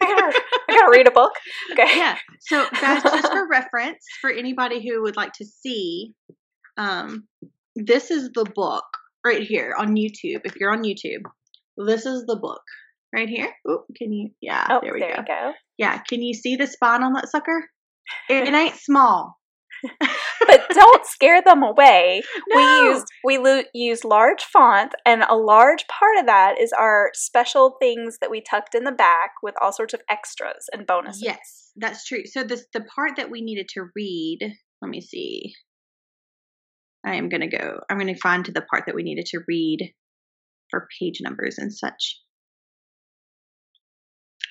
gotta, 0.00 0.40
I 0.68 0.76
gotta 0.76 0.90
read 0.90 1.08
a 1.08 1.10
book. 1.10 1.32
Okay. 1.72 1.96
Yeah. 1.96 2.16
So, 2.40 2.64
guys, 2.80 3.02
just 3.02 3.32
for 3.32 3.48
reference, 3.50 4.04
for 4.20 4.30
anybody 4.30 4.86
who 4.86 5.02
would 5.02 5.16
like 5.16 5.32
to 5.34 5.44
see, 5.44 6.14
um, 6.76 7.26
this 7.74 8.10
is 8.10 8.30
the 8.34 8.44
book 8.44 8.84
right 9.24 9.42
here 9.42 9.74
on 9.76 9.96
YouTube. 9.96 10.42
If 10.44 10.56
you're 10.56 10.72
on 10.72 10.84
YouTube, 10.84 11.22
this 11.76 12.06
is 12.06 12.24
the 12.26 12.36
book 12.36 12.62
right 13.12 13.28
here. 13.28 13.50
Oh, 13.66 13.84
can 13.96 14.12
you? 14.12 14.30
Yeah, 14.40 14.66
oh, 14.70 14.80
there 14.82 14.94
we 14.94 15.00
there 15.00 15.16
go. 15.16 15.22
go. 15.26 15.52
Yeah, 15.76 15.98
can 16.08 16.22
you 16.22 16.34
see 16.34 16.54
the 16.54 16.68
spine 16.68 17.02
on 17.02 17.14
that 17.14 17.28
sucker? 17.28 17.68
It, 18.28 18.48
it 18.48 18.54
ain't 18.54 18.76
small. 18.76 19.36
don't 20.72 21.06
scare 21.06 21.42
them 21.42 21.62
away. 21.62 22.22
No. 22.48 22.56
We 22.56 22.88
used 22.88 23.06
we 23.24 23.38
lo- 23.38 23.62
used 23.72 24.04
large 24.04 24.44
font, 24.44 24.92
and 25.04 25.22
a 25.28 25.36
large 25.36 25.86
part 25.88 26.18
of 26.18 26.26
that 26.26 26.60
is 26.60 26.72
our 26.72 27.10
special 27.14 27.76
things 27.80 28.18
that 28.20 28.30
we 28.30 28.40
tucked 28.40 28.74
in 28.74 28.84
the 28.84 28.92
back 28.92 29.30
with 29.42 29.54
all 29.60 29.72
sorts 29.72 29.94
of 29.94 30.00
extras 30.10 30.66
and 30.72 30.86
bonuses. 30.86 31.22
Yes, 31.22 31.72
that's 31.76 32.04
true. 32.04 32.24
So 32.26 32.44
this 32.44 32.66
the 32.72 32.84
part 32.94 33.12
that 33.16 33.30
we 33.30 33.42
needed 33.42 33.68
to 33.74 33.86
read. 33.94 34.38
Let 34.82 34.90
me 34.90 35.00
see. 35.00 35.54
I 37.04 37.16
am 37.16 37.28
gonna 37.28 37.48
go. 37.48 37.80
I'm 37.90 37.98
gonna 37.98 38.16
find 38.16 38.44
to 38.46 38.52
the 38.52 38.62
part 38.62 38.84
that 38.86 38.94
we 38.94 39.02
needed 39.02 39.26
to 39.26 39.40
read 39.46 39.92
for 40.70 40.88
page 41.00 41.20
numbers 41.20 41.58
and 41.58 41.72
such. 41.72 42.20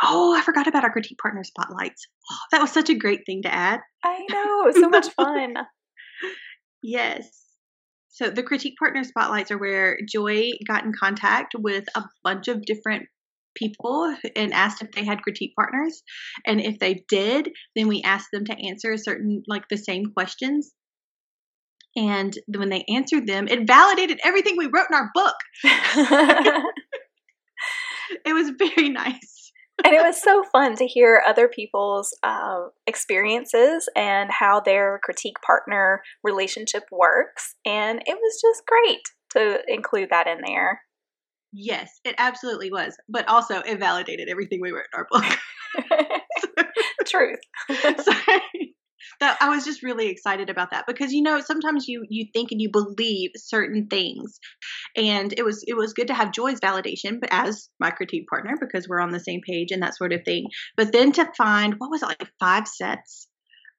Oh, 0.02 0.36
I 0.36 0.42
forgot 0.42 0.68
about 0.68 0.84
our 0.84 0.92
critique 0.92 1.20
partner 1.20 1.44
spotlights. 1.44 2.08
Oh, 2.32 2.38
that 2.52 2.62
was 2.62 2.72
such 2.72 2.90
a 2.90 2.96
great 2.96 3.22
thing 3.26 3.44
to 3.44 3.54
add. 3.54 3.80
I 4.04 4.26
know, 4.30 4.72
so 4.76 4.90
much 4.90 5.10
fun. 5.10 5.56
Yes. 6.82 7.30
So 8.10 8.30
the 8.30 8.44
critique 8.44 8.76
partner 8.78 9.04
spotlights 9.04 9.52
are 9.52 9.58
where 9.58 9.98
Joy 10.08 10.52
got 10.68 10.86
in 10.86 10.94
contact 10.98 11.54
with 11.58 11.86
a 11.96 12.04
bunch 12.24 12.48
of 12.48 12.64
different 12.64 13.08
people 13.56 14.16
and 14.36 14.54
asked 14.54 14.82
if 14.82 14.92
they 14.92 15.04
had 15.04 15.22
critique 15.22 15.54
partners. 15.56 16.04
And 16.46 16.62
if 16.62 16.80
they 16.80 17.04
did, 17.08 17.50
then 17.76 17.88
we 17.88 18.02
asked 18.04 18.30
them 18.32 18.46
to 18.46 18.68
answer 18.68 18.92
a 18.92 18.98
certain 18.98 19.44
like 19.48 19.68
the 19.70 19.78
same 19.78 20.08
questions. 20.14 20.72
And 21.96 22.36
when 22.48 22.70
they 22.70 22.86
answered 22.90 23.28
them, 23.28 23.48
it 23.48 23.68
validated 23.68 24.20
everything 24.24 24.58
we 24.58 24.66
wrote 24.66 24.88
in 24.90 24.96
our 24.96 25.12
book. 25.14 25.36
it 28.26 28.34
was 28.34 28.52
very 28.58 28.90
nice. 28.90 29.33
And 29.84 29.94
it 29.94 30.02
was 30.02 30.22
so 30.22 30.44
fun 30.52 30.76
to 30.76 30.86
hear 30.86 31.24
other 31.28 31.48
people's 31.48 32.16
uh, 32.24 32.66
experiences 32.88 33.90
and 33.96 34.30
how 34.32 34.60
their 34.60 35.00
critique 35.04 35.38
partner 35.46 36.02
relationship 36.24 36.84
works. 36.92 37.56
And 37.66 38.02
it 38.06 38.18
was 38.22 38.42
just 38.42 38.64
great 38.68 39.02
to 39.32 39.60
include 39.68 40.10
that 40.12 40.28
in 40.28 40.40
there. 40.46 40.82
Yes, 41.52 42.00
it 42.04 42.16
absolutely 42.18 42.72
was. 42.72 42.96
But 43.10 43.28
also, 43.28 43.60
it 43.60 43.80
validated 43.80 44.28
everything 44.30 44.60
we 44.62 44.72
wrote 44.72 44.86
in 44.94 45.00
our 45.00 45.08
book. 45.12 46.20
Truth. 47.06 47.40
Sorry 48.04 48.76
that 49.24 49.38
I 49.42 49.50
was 49.50 49.64
just 49.66 49.84
really 49.84 50.08
excited 50.08 50.50
about 50.50 50.72
that 50.72 50.86
because 50.88 51.14
you 51.14 51.22
know 51.22 51.40
sometimes 51.42 51.88
you 51.88 52.06
you 52.10 52.26
think 52.34 52.52
and 52.52 52.62
you 52.62 52.70
believe 52.72 53.32
certain 53.38 53.88
things, 53.88 54.40
and 54.98 55.34
it 55.38 55.44
was 55.44 55.64
it 55.68 55.76
was 55.76 55.94
good 55.94 56.08
to 56.08 56.14
have 56.14 56.32
Joy's 56.34 56.60
validation, 56.60 57.20
but 57.20 57.30
as 57.32 57.70
my 57.80 57.90
critique 57.92 58.28
partner 58.28 58.56
because 58.60 58.88
we're 58.88 59.00
on 59.02 59.12
the 59.12 59.20
same 59.20 59.42
page 59.48 59.72
and 59.72 59.82
that 59.82 59.96
sort 59.96 60.14
of 60.14 60.24
thing. 60.26 60.48
But 60.78 60.92
then 60.92 61.12
to 61.14 61.32
find 61.38 61.76
what 61.78 61.90
was 61.92 62.04
it 62.04 62.08
like 62.08 62.28
five 62.40 62.68
sets 62.68 63.28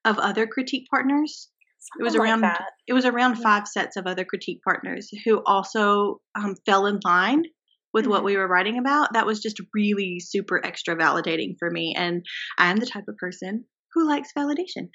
of 0.04 0.18
other 0.18 0.46
critique 0.46 0.88
partners. 0.90 1.50
Something 1.78 2.00
it 2.00 2.04
was 2.04 2.14
like 2.14 2.22
around 2.22 2.40
that. 2.42 2.70
it 2.86 2.92
was 2.94 3.04
around 3.04 3.36
Mhm. 3.36 3.42
five 3.42 3.68
sets 3.68 3.96
of 3.96 4.06
other 4.06 4.24
critique 4.24 4.62
partners 4.62 5.10
who 5.24 5.42
also 5.44 6.20
um, 6.34 6.56
fell 6.66 6.86
in 6.86 7.00
line 7.04 7.44
with 7.92 8.06
what 8.06 8.22
Mhm. 8.22 8.24
we 8.24 8.36
were 8.36 8.48
writing 8.48 8.78
about 8.78 9.12
that 9.12 9.26
was 9.26 9.40
just 9.40 9.60
really 9.74 10.18
super 10.20 10.64
extra 10.64 10.96
validating 10.96 11.54
for 11.58 11.70
me 11.70 11.94
and 11.96 12.24
i'm 12.58 12.76
the 12.78 12.86
type 12.86 13.04
of 13.08 13.16
person 13.18 13.64
who 13.94 14.06
likes 14.06 14.30
validation 14.36 14.88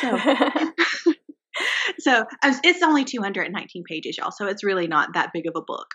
so 0.00 0.18
so 1.98 2.24
it's 2.42 2.82
only 2.82 3.04
219 3.04 3.84
pages 3.88 4.16
y'all 4.18 4.30
so 4.30 4.46
it's 4.46 4.64
really 4.64 4.86
not 4.86 5.10
that 5.14 5.30
big 5.32 5.46
of 5.46 5.54
a 5.56 5.62
book 5.64 5.86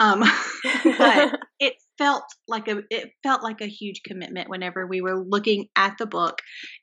um 0.00 0.20
but 0.98 1.38
it 1.60 1.74
felt 1.98 2.24
like 2.48 2.68
a 2.68 2.82
it 2.90 3.10
felt 3.22 3.42
like 3.42 3.60
a 3.60 3.66
huge 3.66 4.02
commitment 4.04 4.48
whenever 4.48 4.86
we 4.86 5.00
were 5.00 5.24
looking 5.24 5.66
at 5.76 5.94
the 5.98 6.06
book 6.06 6.38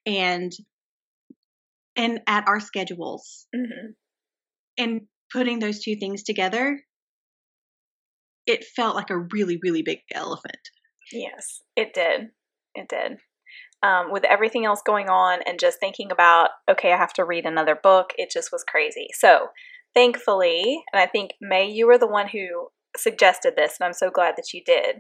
and 0.05 0.51
and 1.95 2.21
at 2.27 2.47
our 2.47 2.59
schedules 2.59 3.47
Mhm. 3.55 3.95
and 4.77 5.01
putting 5.31 5.59
those 5.59 5.79
two 5.79 5.95
things 5.95 6.23
together 6.23 6.81
it 8.47 8.63
felt 8.75 8.95
like 8.95 9.09
a 9.09 9.17
really 9.17 9.59
really 9.61 9.81
big 9.81 9.99
elephant 10.13 10.57
Yes, 11.11 11.61
it 11.75 11.93
did. 11.93 12.29
It 12.73 12.87
did. 12.87 13.17
Um, 13.83 14.11
with 14.11 14.23
everything 14.25 14.63
else 14.63 14.83
going 14.85 15.09
on 15.09 15.39
and 15.47 15.59
just 15.59 15.79
thinking 15.79 16.11
about, 16.11 16.49
okay, 16.69 16.93
I 16.93 16.97
have 16.97 17.13
to 17.13 17.25
read 17.25 17.45
another 17.45 17.73
book, 17.73 18.11
it 18.15 18.29
just 18.29 18.51
was 18.51 18.63
crazy. 18.63 19.07
So, 19.13 19.47
thankfully, 19.95 20.83
and 20.93 21.01
I 21.01 21.07
think 21.07 21.31
May, 21.41 21.67
you 21.67 21.87
were 21.87 21.97
the 21.97 22.05
one 22.05 22.27
who 22.27 22.67
suggested 22.95 23.53
this, 23.55 23.77
and 23.79 23.87
I'm 23.87 23.93
so 23.93 24.11
glad 24.11 24.35
that 24.37 24.53
you 24.53 24.61
did. 24.63 24.97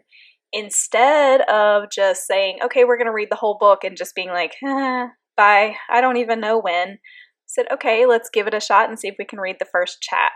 Instead 0.51 1.41
of 1.41 1.91
just 1.91 2.25
saying, 2.25 2.57
okay, 2.63 2.83
we're 2.83 2.97
going 2.97 3.05
to 3.05 3.13
read 3.13 3.29
the 3.29 3.37
whole 3.37 3.57
book 3.59 3.83
and 3.83 3.95
just 3.95 4.15
being 4.15 4.29
like, 4.29 4.55
eh, 4.65 5.07
bye, 5.37 5.75
I 5.89 6.01
don't 6.01 6.17
even 6.17 6.39
know 6.39 6.59
when, 6.59 6.97
said, 7.45 7.67
okay, 7.71 8.05
let's 8.05 8.29
give 8.29 8.47
it 8.47 8.53
a 8.53 8.59
shot 8.59 8.89
and 8.89 8.99
see 8.99 9.07
if 9.07 9.15
we 9.19 9.25
can 9.25 9.39
read 9.39 9.57
the 9.59 9.65
first 9.71 10.01
chat 10.01 10.31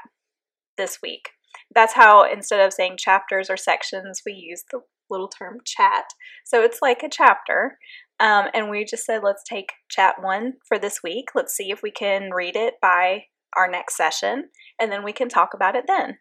this 0.78 1.00
week. 1.02 1.30
That's 1.74 1.94
how, 1.94 2.32
instead 2.32 2.60
of 2.60 2.74
saying 2.74 2.98
chapters 2.98 3.50
or 3.50 3.58
sections, 3.58 4.22
we 4.26 4.34
use 4.34 4.64
the 4.72 4.82
little 5.10 5.28
term 5.28 5.60
chat. 5.66 6.06
So 6.46 6.62
it's 6.64 6.80
like 6.82 7.04
a 7.04 7.10
chapter. 7.10 7.78
Um, 8.20 8.48
and 8.54 8.70
we 8.70 8.86
just 8.86 9.06
said, 9.06 9.22
let's 9.24 9.44
take 9.44 9.74
chat 9.90 10.16
one 10.22 10.54
for 10.68 10.80
this 10.80 11.02
week. 11.04 11.30
Let's 11.36 11.54
see 11.56 11.70
if 11.72 11.82
we 11.84 11.92
can 11.92 12.32
read 12.32 12.56
it 12.56 12.76
by 12.82 13.26
our 13.56 13.70
next 13.70 13.98
session, 13.98 14.50
and 14.80 14.92
then 14.92 15.04
we 15.04 15.14
can 15.14 15.30
talk 15.30 15.54
about 15.54 15.76
it 15.76 15.86
then. 15.88 16.18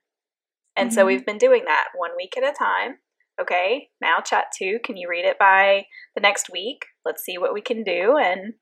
And 0.76 0.92
so 0.92 1.02
Mhm. 1.02 1.06
we've 1.06 1.26
been 1.26 1.38
doing 1.38 1.64
that 1.66 1.88
one 1.94 2.16
week 2.16 2.36
at 2.36 2.42
a 2.44 2.52
time. 2.52 2.98
Okay, 3.40 3.90
now 4.00 4.20
chat 4.20 4.46
two. 4.56 4.78
Can 4.84 4.96
you 4.96 5.08
read 5.08 5.24
it 5.24 5.38
by 5.38 5.86
the 6.14 6.20
next 6.20 6.50
week? 6.50 6.86
Let's 7.04 7.22
see 7.24 7.38
what 7.38 7.52
we 7.54 7.60
can 7.60 7.82
do. 7.84 8.16
And 8.16 8.54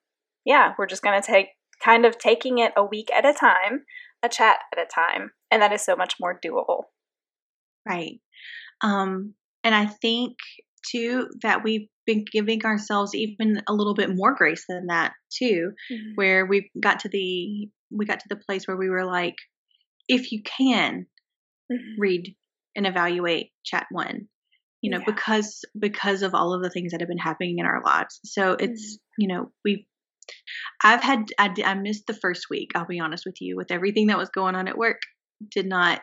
yeah, 0.44 0.74
we're 0.78 0.86
just 0.86 1.02
going 1.02 1.20
to 1.20 1.26
take 1.26 1.48
kind 1.82 2.06
of 2.06 2.18
taking 2.18 2.58
it 2.58 2.72
a 2.76 2.84
week 2.84 3.10
at 3.12 3.26
a 3.26 3.32
time, 3.34 3.84
a 4.22 4.28
chat 4.28 4.60
at 4.74 4.82
a 4.82 4.86
time. 4.86 5.32
And 5.50 5.60
that 5.62 5.72
is 5.72 5.82
so 5.84 5.96
much 5.96 6.14
more 6.20 6.38
doable. 6.38 6.84
right 7.86 8.20
um 8.82 9.34
and 9.64 9.74
i 9.74 9.86
think 9.86 10.36
too 10.88 11.28
that 11.42 11.64
we've 11.64 11.88
been 12.06 12.24
giving 12.30 12.64
ourselves 12.64 13.14
even 13.14 13.62
a 13.68 13.72
little 13.72 13.94
bit 13.94 14.10
more 14.14 14.34
grace 14.34 14.64
than 14.68 14.86
that 14.86 15.12
too 15.30 15.72
where 16.16 16.46
we 16.46 16.70
got 16.80 17.00
to 17.00 17.08
the 17.08 17.68
we 17.90 18.06
got 18.06 18.20
to 18.20 18.28
the 18.28 18.36
place 18.36 18.66
where 18.66 18.76
we 18.76 18.88
were 18.90 19.04
like 19.04 19.36
if 20.08 20.32
you 20.32 20.42
can 20.42 21.06
Mhm. 21.70 21.94
read 21.98 22.36
and 22.76 22.86
evaluate 22.86 23.50
chat 23.64 23.86
one 23.90 24.28
you 24.80 24.90
know 24.90 24.98
Yeah. 24.98 25.04
because 25.06 25.64
because 25.78 26.22
of 26.22 26.34
all 26.34 26.54
of 26.54 26.62
the 26.62 26.70
things 26.70 26.92
that 26.92 27.00
have 27.00 27.08
been 27.08 27.18
happening 27.18 27.58
in 27.58 27.66
our 27.66 27.82
lives 27.84 28.18
so 28.24 28.52
it's 28.52 28.98
you 29.18 29.28
know 29.28 29.52
we've 29.64 29.84
i've 30.82 31.02
had 31.02 31.26
I, 31.38 31.54
I 31.64 31.74
missed 31.74 32.06
the 32.06 32.14
first 32.14 32.46
week 32.50 32.70
i'll 32.74 32.86
be 32.86 33.00
honest 33.00 33.24
with 33.26 33.40
you 33.40 33.56
with 33.56 33.70
everything 33.70 34.08
that 34.08 34.18
was 34.18 34.30
going 34.30 34.54
on 34.54 34.68
at 34.68 34.76
work 34.78 35.00
did 35.50 35.66
not 35.66 36.00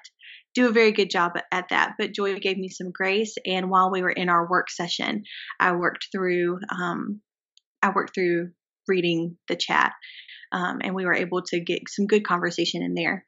do 0.56 0.68
a 0.68 0.72
very 0.74 0.92
good 0.92 1.10
job 1.10 1.34
at, 1.36 1.46
at 1.52 1.70
that 1.70 1.94
but 1.98 2.14
joy 2.14 2.38
gave 2.40 2.58
me 2.58 2.70
some 2.70 2.92
grace 2.92 3.36
and 3.46 3.70
while 3.70 3.92
we 3.92 4.02
were 4.02 4.10
in 4.10 4.30
our 4.30 4.50
work 4.50 4.70
session 4.70 5.24
i 5.60 5.72
worked 5.74 6.08
through 6.12 6.60
um 6.72 7.22
i 7.82 7.90
worked 7.94 8.16
through 8.16 8.50
reading 8.88 9.38
the 9.48 9.56
chat 9.56 9.94
um, 10.52 10.80
and 10.82 10.96
we 10.96 11.06
were 11.06 11.14
able 11.14 11.42
to 11.44 11.60
get 11.60 11.84
some 11.90 12.08
good 12.08 12.26
conversation 12.26 12.82
in 12.82 12.94
there 12.96 13.26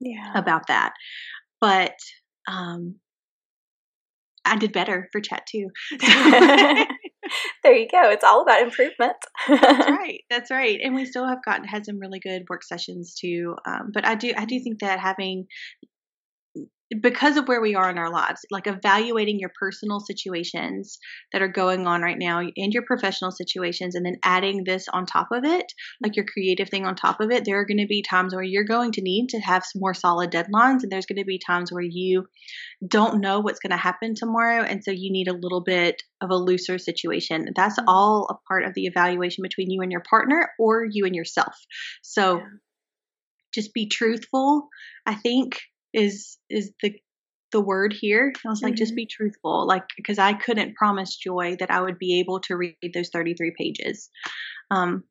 Yeah. 0.00 0.32
about 0.34 0.66
that. 0.68 0.92
But 1.60 1.94
um, 2.48 2.96
I 4.44 4.56
did 4.56 4.72
better 4.72 5.08
for 5.12 5.20
chat 5.20 5.46
two. 5.50 5.68
there 7.62 7.74
you 7.74 7.88
go. 7.88 8.10
It's 8.10 8.24
all 8.24 8.42
about 8.42 8.62
improvement. 8.62 9.16
that's 9.48 9.62
right. 9.90 10.20
That's 10.30 10.50
right. 10.50 10.78
And 10.82 10.94
we 10.94 11.04
still 11.04 11.26
have 11.26 11.44
gotten 11.44 11.64
had 11.64 11.86
some 11.86 11.98
really 11.98 12.20
good 12.20 12.44
work 12.48 12.62
sessions 12.62 13.14
too. 13.14 13.56
Um, 13.66 13.90
but 13.92 14.06
I 14.06 14.14
do 14.14 14.32
I 14.36 14.44
do 14.44 14.60
think 14.60 14.80
that 14.80 15.00
having 15.00 15.46
because 17.00 17.36
of 17.36 17.48
where 17.48 17.60
we 17.62 17.74
are 17.74 17.88
in 17.90 17.98
our 17.98 18.10
lives, 18.10 18.40
like 18.50 18.66
evaluating 18.66 19.38
your 19.38 19.52
personal 19.58 20.00
situations 20.00 20.98
that 21.32 21.42
are 21.42 21.48
going 21.48 21.86
on 21.86 22.02
right 22.02 22.18
now 22.18 22.40
and 22.40 22.72
your 22.72 22.84
professional 22.84 23.30
situations, 23.30 23.94
and 23.94 24.04
then 24.04 24.16
adding 24.24 24.64
this 24.64 24.88
on 24.88 25.06
top 25.06 25.28
of 25.32 25.44
it, 25.44 25.66
like 26.02 26.16
your 26.16 26.26
creative 26.26 26.68
thing 26.68 26.84
on 26.84 26.94
top 26.94 27.20
of 27.20 27.30
it, 27.30 27.44
there 27.44 27.58
are 27.60 27.64
going 27.66 27.78
to 27.78 27.86
be 27.86 28.02
times 28.02 28.34
where 28.34 28.42
you're 28.44 28.64
going 28.64 28.92
to 28.92 29.02
need 29.02 29.28
to 29.30 29.38
have 29.40 29.64
some 29.64 29.80
more 29.80 29.94
solid 29.94 30.30
deadlines, 30.30 30.82
and 30.82 30.90
there's 30.90 31.06
going 31.06 31.18
to 31.18 31.24
be 31.24 31.38
times 31.38 31.72
where 31.72 31.82
you 31.82 32.26
don't 32.86 33.20
know 33.20 33.40
what's 33.40 33.60
going 33.60 33.70
to 33.70 33.76
happen 33.76 34.14
tomorrow, 34.14 34.62
and 34.62 34.84
so 34.84 34.90
you 34.90 35.12
need 35.12 35.28
a 35.28 35.32
little 35.34 35.62
bit 35.62 36.02
of 36.20 36.30
a 36.30 36.36
looser 36.36 36.78
situation. 36.78 37.46
That's 37.54 37.78
Mhm. 37.78 37.84
all 37.86 38.26
a 38.30 38.48
part 38.48 38.64
of 38.64 38.74
the 38.74 38.86
evaluation 38.86 39.42
between 39.42 39.70
you 39.70 39.82
and 39.82 39.92
your 39.92 40.02
partner 40.08 40.50
or 40.58 40.84
you 40.90 41.06
and 41.06 41.14
yourself. 41.14 41.54
So 42.02 42.38
Yeah. 42.38 42.46
just 43.54 43.74
be 43.74 43.86
truthful, 43.88 44.68
I 45.06 45.14
think 45.14 45.60
is 45.92 46.38
is 46.50 46.72
the 46.82 46.94
the 47.52 47.60
word 47.60 47.92
here. 47.92 48.32
I 48.46 48.48
was 48.48 48.62
like, 48.62 48.74
just 48.76 48.92
Mhm. 48.92 48.96
be 48.96 49.06
truthful, 49.06 49.66
like 49.66 49.84
because 49.96 50.18
I 50.18 50.32
couldn't 50.32 50.74
promise 50.74 51.16
Joy 51.16 51.56
that 51.60 51.70
I 51.70 51.80
would 51.82 51.98
be 51.98 52.20
able 52.20 52.40
to 52.42 52.56
read 52.56 52.76
those 52.94 53.10
thirty 53.10 53.34
three 53.34 53.52
pages, 53.58 54.10
um, 54.70 55.04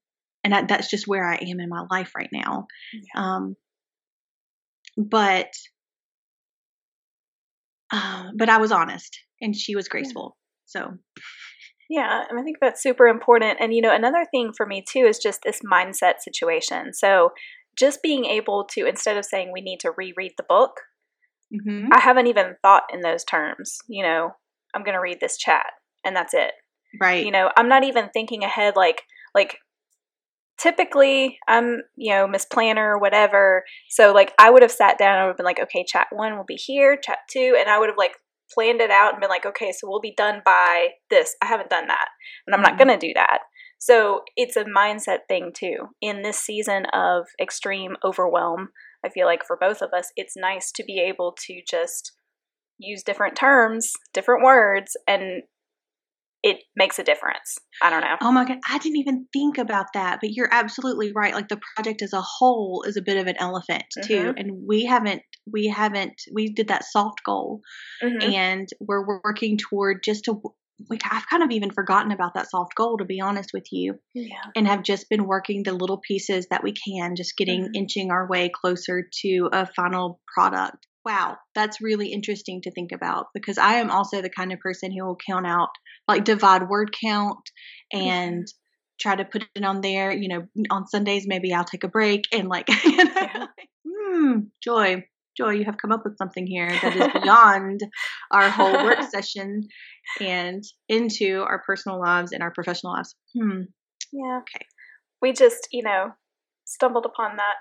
and 0.44 0.54
that, 0.54 0.68
that's 0.68 0.90
just 0.90 1.08
where 1.08 1.26
I 1.28 1.36
am 1.36 1.60
in 1.60 1.70
my 1.70 1.86
life 1.92 2.14
right 2.16 2.30
now. 2.32 2.68
Um, 3.16 3.56
but 4.98 5.52
uh, 7.92 8.30
but 8.38 8.50
I 8.50 8.58
was 8.58 8.72
honest, 8.72 9.20
and 9.42 9.56
she 9.56 9.76
was 9.76 9.88
graceful. 9.88 10.38
So 10.66 10.98
Yeah, 11.90 12.24
and 12.30 12.40
I 12.40 12.44
think 12.44 12.58
that's 12.62 12.82
super 12.82 13.08
important. 13.08 13.60
And 13.60 13.74
you 13.74 13.82
know, 13.82 13.94
another 13.94 14.26
thing 14.32 14.54
for 14.56 14.66
me 14.66 14.84
too 14.88 15.06
is 15.06 15.20
just 15.20 15.42
this 15.44 15.60
mindset 15.62 16.20
situation. 16.20 16.94
So 16.94 17.32
just 17.78 18.02
being 18.02 18.26
able 18.26 18.66
to 18.72 18.86
instead 18.86 19.18
of 19.18 19.26
saying 19.26 19.52
we 19.52 19.62
need 19.62 19.80
to 19.82 19.92
reread 19.92 20.34
the 20.38 20.44
book, 20.48 20.82
mhm. 21.54 21.88
I 21.92 22.00
haven't 22.00 22.28
even 22.28 22.56
thought 22.62 22.84
in 22.94 23.02
those 23.02 23.24
terms. 23.24 23.80
You 23.88 24.04
know, 24.04 24.32
I'm 24.74 24.84
going 24.84 24.96
to 24.96 25.02
read 25.02 25.20
this 25.20 25.38
chat 25.38 25.66
and 26.04 26.16
that's 26.16 26.34
it. 26.34 26.52
right, 27.00 27.26
You 27.26 27.32
know, 27.32 27.52
I'm 27.58 27.70
not 27.70 27.84
even 27.84 28.10
thinking 28.10 28.44
ahead 28.44 28.76
like 28.76 29.04
like 29.34 29.58
typically 30.58 31.40
I'm, 31.48 31.82
you 31.96 32.14
know, 32.14 32.28
Miss 32.28 32.46
Planner 32.46 32.96
or 32.96 33.00
whatever. 33.00 33.64
So 33.90 34.12
like 34.14 34.34
I 34.40 34.50
would 34.50 34.62
have 34.62 34.72
sat 34.72 34.98
down 34.98 35.18
and 35.18 35.26
would 35.26 35.32
have 35.32 35.38
been 35.38 35.46
like, 35.46 35.60
okay, 35.60 35.84
chat 35.88 36.08
one 36.12 36.38
will 36.38 36.46
be 36.46 36.56
here, 36.56 36.98
chat 36.98 37.20
two, 37.30 37.56
and 37.60 37.70
I 37.70 37.80
would 37.80 37.90
have 37.90 37.98
like 37.98 38.14
planned 38.54 38.82
it 38.82 38.92
out 38.92 39.14
and 39.14 39.22
been 39.22 39.30
like, 39.30 39.46
okay, 39.46 39.72
so 39.72 39.90
we'll 39.90 40.02
be 40.02 40.14
done 40.16 40.42
by 40.46 40.90
this. 41.10 41.36
I 41.42 41.46
haven't 41.46 41.70
done 41.70 41.88
that. 41.88 42.10
And 42.46 42.54
I'm 42.56 42.62
not 42.62 42.74
Mhm. 42.74 42.80
gonna 42.80 42.98
do 42.98 43.14
that. 43.16 43.40
So 43.82 44.22
it's 44.38 44.56
a 44.56 44.64
mindset 44.64 45.22
thing 45.28 45.52
too. 45.56 45.88
In 46.02 46.22
this 46.22 46.38
season 46.38 46.86
of 46.94 47.26
extreme 47.42 47.96
overwhelm, 48.06 48.70
I 49.04 49.10
feel 49.10 49.26
like 49.26 49.44
for 49.44 49.58
both 49.60 49.82
of 49.82 49.90
us, 49.92 50.12
it's 50.16 50.38
nice 50.38 50.72
to 50.74 50.84
be 50.84 51.00
able 51.00 51.36
to 51.48 51.62
just 51.68 52.12
use 52.78 53.02
different 53.02 53.36
terms, 53.36 53.92
different 54.14 54.44
words, 54.44 54.96
and 55.08 55.42
it 56.44 56.58
makes 56.76 57.00
a 57.00 57.04
difference. 57.04 57.58
I 57.82 57.90
don't 57.90 58.02
know. 58.02 58.18
Oh 58.22 58.32
my 58.32 58.46
god, 58.46 58.60
I 58.70 58.78
didn't 58.78 58.98
even 58.98 59.26
think 59.34 59.58
about 59.58 59.88
that, 59.96 60.20
but 60.22 60.32
you're 60.34 60.50
absolutely 60.52 61.12
right. 61.12 61.34
Like 61.34 61.48
the 61.48 61.60
project 61.76 62.04
as 62.04 62.14
a 62.14 62.22
whole 62.22 62.84
is 62.86 62.98
a 62.98 63.02
bit 63.02 63.18
of 63.18 63.26
an 63.26 63.36
elephant 63.40 63.86
too, 64.04 64.14
Mhm. 64.14 64.34
and 64.38 64.68
we 64.68 64.86
haven't 64.86 65.24
we 65.52 65.66
haven't 65.68 66.22
we 66.32 66.50
did 66.50 66.68
that 66.68 66.86
soft 66.86 67.24
goal 67.26 67.62
Mhm. 68.04 68.34
and 68.34 68.70
we're 68.80 69.06
working 69.24 69.58
toward 69.58 70.04
just 70.04 70.28
a 70.28 70.36
we, 70.90 70.98
I've 71.10 71.28
kind 71.30 71.44
of 71.44 71.52
even 71.52 71.72
forgotten 71.72 72.12
about 72.12 72.34
that 72.36 72.50
soft 72.50 72.76
goal, 72.76 72.98
to 72.98 73.06
be 73.06 73.22
honest 73.22 73.52
with 73.54 73.66
you, 73.72 74.00
Yeah. 74.14 74.52
and 74.56 74.68
have 74.68 74.84
just 74.84 75.10
been 75.10 75.26
working 75.26 75.64
the 75.64 75.74
little 75.74 76.00
pieces 76.00 76.48
that 76.50 76.64
we 76.64 76.74
can, 76.74 77.16
just 77.16 77.38
getting 77.38 77.66
Mhm. 77.66 77.76
inching 77.76 78.12
our 78.12 78.28
way 78.28 78.50
closer 78.50 79.08
to 79.24 79.50
a 79.52 79.66
final 79.66 80.22
product. 80.34 80.88
Wow, 81.04 81.38
that's 81.56 81.82
really 81.82 82.12
interesting 82.12 82.62
to 82.62 82.72
think 82.72 82.92
about 82.92 83.28
because 83.34 83.58
I 83.58 83.76
am 83.76 83.90
also 83.90 84.22
the 84.22 84.30
kind 84.30 84.54
of 84.54 84.60
person 84.60 84.92
who 84.92 85.04
will 85.06 85.18
count 85.28 85.48
out, 85.48 85.70
like 86.08 86.24
divide 86.26 86.70
word 86.70 86.96
count 87.04 87.40
and 87.92 88.48
try 89.00 89.16
to 89.16 89.26
put 89.26 89.48
it 89.56 89.64
on 89.64 89.82
there. 89.82 90.12
You 90.12 90.28
know, 90.30 90.48
on 90.70 90.88
Sundays, 90.88 91.26
maybe 91.28 91.54
I'll 91.54 91.64
take 91.64 91.84
a 91.84 91.88
break 91.88 92.26
and 92.32 92.48
like, 92.50 92.68
you 92.86 93.04
know, 93.04 93.14
Yeah. 93.20 93.48
hmm, 93.88 94.40
joy, 94.64 95.04
joy, 95.42 95.52
you 95.52 95.66
have 95.66 95.78
come 95.78 95.92
up 95.92 96.02
with 96.04 96.18
something 96.18 96.46
here 96.46 96.70
that 96.82 96.96
is 96.96 97.22
beyond 97.24 97.82
our 98.32 98.50
whole 98.50 98.74
work 98.86 99.02
session 99.10 99.68
and 100.20 100.64
into 100.90 101.42
our 101.42 101.62
personal 101.66 102.00
lives 102.00 102.32
and 102.32 102.44
our 102.44 102.52
professional 102.52 102.94
lives. 102.94 103.16
Hmm. 103.36 103.62
Yeah. 104.12 104.40
Okay. 104.42 104.66
We 105.22 105.34
just, 105.34 105.68
you 105.72 105.84
know, 105.84 106.12
stumbled 106.66 107.06
upon 107.06 107.38
that. 107.38 107.56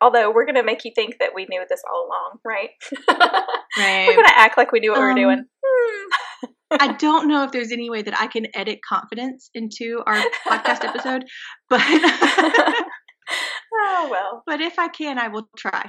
Although 0.00 0.32
we're 0.32 0.44
going 0.46 0.56
to 0.56 0.62
make 0.64 0.84
you 0.84 0.92
think 0.94 1.16
that 1.20 1.30
we 1.34 1.46
knew 1.48 1.62
this 1.68 1.82
all 1.90 2.06
along, 2.06 2.38
right? 2.44 2.70
Right. 3.78 4.06
we're 4.06 4.16
going 4.16 4.26
to 4.26 4.38
act 4.38 4.58
like 4.58 4.70
we 4.70 4.80
knew 4.80 4.90
what 4.90 5.00
we 5.00 5.04
Um, 5.06 5.14
were 5.14 5.20
doing. 5.20 5.44
Hmm. 5.64 6.48
I 6.72 6.92
don't 6.98 7.26
know 7.26 7.42
if 7.44 7.52
there's 7.52 7.72
any 7.72 7.88
way 7.88 8.02
that 8.02 8.20
I 8.20 8.26
can 8.26 8.46
edit 8.54 8.80
confidence 8.86 9.48
into 9.54 10.02
our 10.06 10.20
podcast 10.46 10.84
episode, 10.84 11.24
but 11.70 11.80
oh, 13.72 14.08
well. 14.10 14.42
but 14.46 14.60
if 14.60 14.78
I 14.78 14.88
can, 14.88 15.18
I 15.18 15.28
will 15.28 15.48
try. 15.56 15.88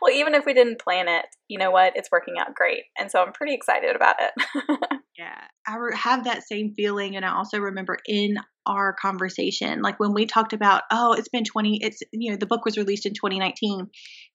Well, 0.00 0.14
even 0.14 0.34
if 0.34 0.46
we 0.46 0.54
didn't 0.54 0.80
plan 0.80 1.08
it, 1.08 1.26
you 1.48 1.58
know 1.58 1.70
what? 1.70 1.92
It's 1.96 2.10
working 2.10 2.34
out 2.40 2.54
great. 2.54 2.84
And 2.98 3.10
so 3.10 3.22
I'm 3.22 3.32
pretty 3.32 3.54
excited 3.54 3.94
about 3.94 4.16
it. 4.18 5.00
Yeah, 5.20 5.36
I 5.68 5.76
have 5.96 6.24
that 6.24 6.44
same 6.44 6.72
feeling, 6.74 7.14
and 7.14 7.26
I 7.26 7.36
also 7.36 7.58
remember 7.58 7.98
in 8.06 8.36
our 8.64 8.94
conversation, 8.94 9.82
like 9.82 10.00
when 10.00 10.14
we 10.14 10.24
talked 10.24 10.54
about, 10.54 10.84
oh, 10.90 11.12
it's 11.12 11.28
been 11.28 11.44
twenty. 11.44 11.78
It's 11.82 11.98
you 12.10 12.30
know 12.30 12.38
the 12.38 12.46
book 12.46 12.64
was 12.64 12.78
released 12.78 13.04
in 13.04 13.12
2019. 13.12 13.88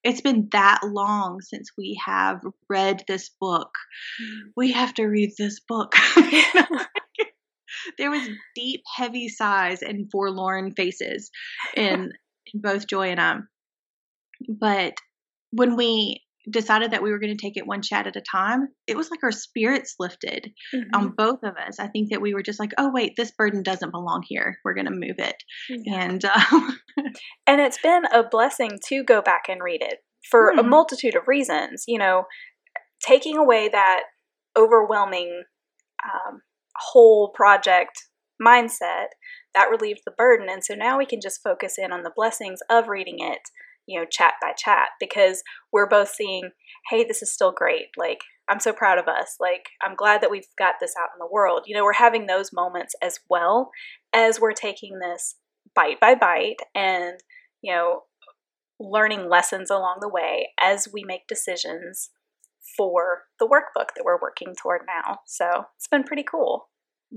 It's 0.04 0.20
been 0.20 0.48
that 0.52 0.82
long 0.84 1.40
since 1.40 1.70
we 1.76 1.98
have 2.06 2.40
read 2.70 3.02
this 3.08 3.30
book. 3.40 3.70
Mm. 4.22 4.52
We 4.56 4.72
have 4.72 4.94
to 4.94 5.06
read 5.06 5.32
this 5.36 5.58
book. 5.66 5.92
there 7.98 8.10
was 8.12 8.28
deep, 8.54 8.82
heavy 8.96 9.28
sighs 9.28 9.82
and 9.82 10.08
forlorn 10.12 10.70
faces 10.70 11.32
in 11.76 12.12
in 12.54 12.60
both 12.60 12.86
Joy 12.86 13.08
and 13.08 13.20
I. 13.20 13.38
But 14.48 14.94
when 15.50 15.76
we 15.76 16.22
decided 16.48 16.92
that 16.92 17.02
we 17.02 17.10
were 17.10 17.18
going 17.18 17.36
to 17.36 17.40
take 17.42 17.56
it 17.56 17.66
one 17.66 17.82
chat 17.82 18.06
at 18.06 18.14
a 18.14 18.20
time, 18.20 18.68
it 18.86 18.96
was 18.96 19.10
like 19.10 19.24
our 19.24 19.32
spirits 19.32 19.96
lifted 19.98 20.52
Mhm. 20.72 20.84
on 20.94 21.08
both 21.16 21.42
of 21.42 21.56
us. 21.56 21.80
I 21.80 21.88
think 21.88 22.10
that 22.10 22.20
we 22.20 22.34
were 22.34 22.42
just 22.42 22.60
like, 22.60 22.70
oh, 22.78 22.90
wait, 22.92 23.14
this 23.16 23.32
burden 23.32 23.64
doesn't 23.64 23.90
belong 23.90 24.22
here. 24.28 24.58
We're 24.64 24.74
going 24.74 24.86
to 24.86 24.92
move 24.92 25.16
it. 25.18 25.36
And 25.86 26.24
um, 26.24 26.78
And 27.48 27.60
it's 27.60 27.80
been 27.82 28.04
a 28.12 28.22
blessing 28.22 28.78
to 28.88 29.02
go 29.02 29.20
back 29.22 29.44
and 29.48 29.60
read 29.62 29.82
it 29.82 29.98
for 30.30 30.50
a 30.50 30.62
Hmm. 30.62 30.68
multitude 30.70 31.16
of 31.16 31.26
reasons. 31.26 31.82
You 31.88 31.98
know, 31.98 32.24
taking 33.04 33.36
away 33.36 33.68
that 33.68 34.02
overwhelming 34.56 35.44
um, 36.04 36.42
whole 36.76 37.30
project 37.34 37.92
mindset 38.40 39.06
that 39.54 39.70
relieved 39.70 40.00
the 40.04 40.12
burden. 40.16 40.48
And 40.48 40.62
so 40.64 40.74
now 40.74 40.98
we 40.98 41.06
can 41.06 41.20
just 41.20 41.42
focus 41.42 41.74
in 41.78 41.90
on 41.92 42.02
the 42.02 42.12
blessings 42.14 42.60
of 42.70 42.88
reading 42.88 43.16
it, 43.20 43.40
you 43.86 43.98
know, 43.98 44.06
chat 44.10 44.34
by 44.40 44.52
chat, 44.52 44.90
because 45.00 45.42
we're 45.72 45.88
both 45.88 46.08
seeing, 46.08 46.50
hey, 46.90 47.04
this 47.04 47.22
is 47.22 47.32
still 47.32 47.52
great. 47.52 47.86
Like, 47.96 48.20
I'm 48.48 48.60
so 48.60 48.72
proud 48.72 48.98
of 48.98 49.08
us. 49.08 49.36
Like, 49.40 49.66
I'm 49.82 49.96
glad 49.96 50.20
that 50.20 50.30
we've 50.30 50.46
got 50.58 50.74
this 50.80 50.94
out 51.00 51.10
in 51.14 51.18
the 51.18 51.32
world. 51.32 51.64
You 51.66 51.76
know, 51.76 51.84
we're 51.84 51.92
having 51.94 52.26
those 52.26 52.52
moments 52.52 52.94
as 53.02 53.18
well 53.28 53.70
as 54.12 54.40
we're 54.40 54.52
taking 54.52 54.98
this 54.98 55.36
bite 55.74 56.00
by 56.00 56.14
bite 56.14 56.60
and, 56.74 57.18
you 57.62 57.72
know, 57.72 58.02
learning 58.78 59.28
lessons 59.28 59.70
along 59.70 59.98
the 60.00 60.08
way 60.08 60.50
as 60.60 60.88
we 60.92 61.02
make 61.04 61.26
decisions 61.26 62.10
for 62.76 63.22
the 63.40 63.46
workbook 63.46 63.88
that 63.96 64.04
we're 64.04 64.20
working 64.20 64.54
toward 64.54 64.82
now. 64.86 65.18
So 65.26 65.64
it's 65.76 65.88
been 65.88 66.04
pretty 66.04 66.24
cool. 66.24 66.68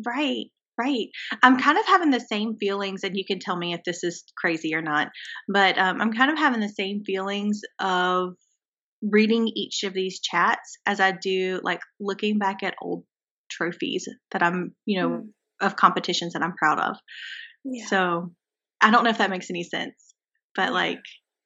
right, 0.05 0.47
right. 0.79 1.07
I'm 1.43 1.59
kind 1.59 1.77
of 1.77 1.85
having 1.85 2.09
the 2.11 2.19
same 2.19 2.55
feelings, 2.59 3.03
and 3.03 3.17
you 3.17 3.25
can 3.25 3.39
tell 3.39 3.57
me 3.57 3.73
if 3.73 3.81
this 3.85 4.03
is 4.03 4.23
crazy 4.37 4.73
or 4.73 4.81
not, 4.81 5.09
but 5.47 5.77
um, 5.77 6.01
I'm 6.01 6.13
kind 6.13 6.31
of 6.31 6.37
having 6.37 6.61
the 6.61 6.69
same 6.69 7.03
feelings 7.05 7.61
of 7.79 8.33
reading 9.01 9.47
each 9.47 9.83
of 9.83 9.93
these 9.93 10.19
chats 10.19 10.77
as 10.85 10.99
I 10.99 11.11
do 11.11 11.61
like 11.63 11.79
looking 11.99 12.37
back 12.37 12.63
at 12.63 12.75
old 12.81 13.03
trophies 13.49 14.07
that 14.31 14.43
I'm, 14.43 14.75
you 14.85 15.01
know, 15.01 15.09
Mm. 15.09 15.27
of 15.61 15.75
competitions 15.75 16.33
that 16.33 16.41
I'm 16.41 16.53
proud 16.55 16.79
of. 16.79 16.95
Yeah. 17.65 17.85
So 17.87 18.31
I 18.81 18.91
don't 18.91 19.03
know 19.03 19.09
if 19.09 19.17
that 19.17 19.29
makes 19.29 19.49
any 19.49 19.63
sense, 19.63 20.15
but 20.55 20.71
like, 20.73 20.99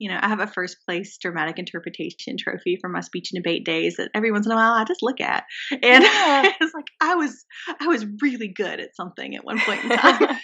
you 0.04 0.10
know, 0.10 0.20
I 0.22 0.28
have 0.28 0.42
a 0.42 0.48
first 0.48 0.78
place 0.86 1.18
dramatic 1.18 1.58
interpretation 1.58 2.36
trophy 2.38 2.78
from 2.82 2.92
my 2.92 3.00
speech 3.00 3.30
and 3.32 3.42
debate 3.42 3.64
days 3.64 3.96
that 3.96 4.12
every 4.14 4.34
once 4.34 4.46
in 4.46 4.52
a 4.52 4.56
while 4.56 4.74
I 4.74 4.84
just 4.84 5.02
look 5.02 5.22
at. 5.22 5.46
And 5.72 6.04
Yeah. 6.04 6.52
it's 6.62 6.74
like 6.74 6.88
I 7.02 7.16
was 7.16 7.46
I 7.80 7.88
was 7.88 8.06
really 8.22 8.50
good 8.50 8.82
at 8.82 8.98
something 8.98 9.34
at 9.34 9.46
one 9.46 9.62
point 9.62 9.82
in 9.86 9.90
time. 9.98 10.38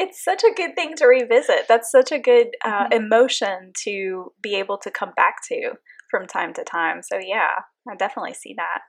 it's 0.00 0.24
such 0.24 0.42
a 0.42 0.52
good 0.56 0.74
thing 0.74 0.94
to 0.96 1.06
revisit. 1.06 1.68
That's 1.68 1.92
such 1.92 2.10
a 2.10 2.18
good 2.18 2.48
uh, 2.64 2.88
Mhm. 2.88 2.92
emotion 2.92 3.72
to 3.84 4.32
be 4.42 4.56
able 4.56 4.78
to 4.78 4.90
come 4.90 5.12
back 5.14 5.36
to 5.48 5.74
from 6.10 6.26
time 6.26 6.52
to 6.54 6.64
time. 6.64 7.02
So, 7.04 7.18
yeah, 7.24 7.50
I 7.88 7.94
definitely 7.96 8.34
see 8.34 8.54
that. 8.56 8.80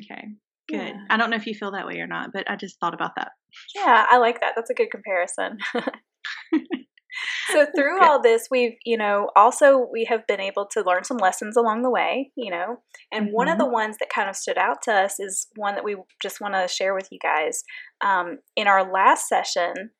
okay. 0.00 0.28
Good. 0.68 0.76
Yeah. 0.94 1.04
I 1.10 1.16
don't 1.16 1.30
know 1.30 1.36
if 1.36 1.46
you 1.46 1.54
feel 1.54 1.70
that 1.72 1.86
way 1.88 1.98
or 1.98 2.06
not, 2.06 2.30
but 2.32 2.48
I 2.48 2.54
just 2.54 2.78
thought 2.78 2.92
about 2.94 3.16
that. 3.16 3.32
Yeah, 3.74 4.04
I 4.08 4.18
like 4.18 4.40
that. 4.42 4.52
That's 4.54 4.68
a 4.70 4.74
good 4.74 4.90
comparison. 4.92 5.58
so 7.52 7.66
through 7.74 8.02
all 8.02 8.20
this, 8.20 8.48
we've, 8.50 8.76
you 8.84 8.96
know, 8.96 9.30
also 9.36 9.86
we 9.92 10.04
have 10.04 10.26
been 10.26 10.40
able 10.40 10.66
to 10.72 10.82
learn 10.82 11.04
some 11.04 11.16
lessons 11.16 11.56
along 11.56 11.82
the 11.82 11.90
way, 11.90 12.30
you 12.36 12.50
know. 12.50 12.80
And 13.12 13.32
one 13.32 13.48
of 13.48 13.58
the 13.58 13.68
ones 13.68 13.96
that 13.98 14.10
kind 14.10 14.28
of 14.28 14.36
stood 14.36 14.58
out 14.58 14.82
to 14.82 14.92
us 14.92 15.18
is 15.18 15.48
one 15.56 15.74
that 15.74 15.84
we 15.84 15.96
just 16.22 16.40
want 16.40 16.54
to 16.54 16.68
share 16.68 16.94
with 16.94 17.08
you 17.10 17.18
guys. 17.22 17.62
Um, 18.04 18.38
in 18.56 18.66
our 18.66 18.90
last 18.90 19.28
session, 19.28 19.90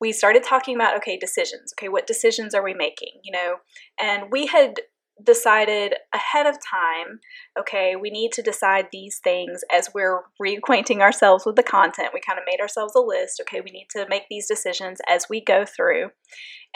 we 0.00 0.12
started 0.12 0.44
talking 0.44 0.74
about 0.74 0.96
okay, 0.98 1.16
decisions. 1.16 1.72
Okay, 1.78 1.88
what 1.88 2.06
decisions 2.06 2.54
are 2.54 2.62
we 2.62 2.74
making? 2.74 3.20
You 3.24 3.32
know, 3.32 3.56
and 4.00 4.30
we 4.30 4.46
had 4.46 4.74
decided 5.24 5.94
ahead 6.14 6.46
of 6.46 6.56
time 6.62 7.20
okay, 7.58 7.96
we 7.96 8.10
need 8.10 8.32
to 8.32 8.42
decide 8.42 8.86
these 8.92 9.18
things 9.18 9.62
as 9.72 9.90
we're 9.94 10.22
reacquainting 10.40 11.00
ourselves 11.00 11.44
with 11.44 11.56
the 11.56 11.62
content. 11.62 12.10
We 12.14 12.20
kind 12.20 12.38
of 12.38 12.44
made 12.46 12.60
ourselves 12.60 12.94
a 12.94 13.00
list. 13.00 13.40
Okay, 13.40 13.60
we 13.60 13.70
need 13.70 13.88
to 13.90 14.06
make 14.08 14.24
these 14.30 14.46
decisions 14.46 15.00
as 15.08 15.26
we 15.28 15.42
go 15.42 15.64
through. 15.64 16.10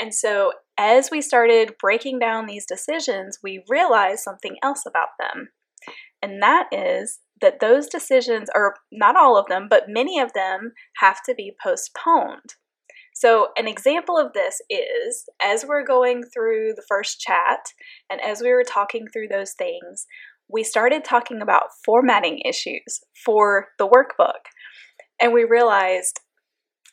And 0.01 0.15
so, 0.15 0.53
as 0.79 1.11
we 1.11 1.21
started 1.21 1.77
breaking 1.81 2.19
down 2.19 2.47
these 2.47 2.67
decisions, 2.67 3.39
we 3.43 3.65
realized 3.69 4.21
something 4.21 4.57
else 4.63 4.85
about 4.87 5.11
them. 5.21 5.51
And 6.23 6.43
that 6.43 6.69
is 6.73 7.21
that 7.41 7.61
those 7.61 7.89
decisions, 7.89 8.49
or 8.55 8.77
not 8.91 9.17
all 9.17 9.37
of 9.37 9.47
them, 9.49 9.67
but 9.69 9.89
many 9.89 10.19
of 10.19 10.33
them, 10.33 10.73
have 10.99 11.23
to 11.27 11.35
be 11.35 11.55
postponed. 11.63 12.55
So, 13.23 13.51
an 13.57 13.69
example 13.69 14.19
of 14.19 14.33
this 14.33 14.61
is 14.69 15.27
as 15.41 15.65
we're 15.65 15.87
going 15.87 16.25
through 16.25 16.73
the 16.75 16.83
first 16.89 17.21
chat 17.21 17.61
and 18.11 18.21
as 18.21 18.41
we 18.41 18.51
were 18.51 18.65
talking 18.65 19.07
through 19.07 19.29
those 19.29 19.53
things, 19.53 20.07
we 20.49 20.65
started 20.65 21.05
talking 21.05 21.41
about 21.41 21.69
formatting 21.85 22.41
issues 22.45 22.99
for 23.25 23.69
the 23.79 23.87
workbook. 23.87 24.51
And 25.21 25.33
we 25.33 25.45
realized, 25.45 26.19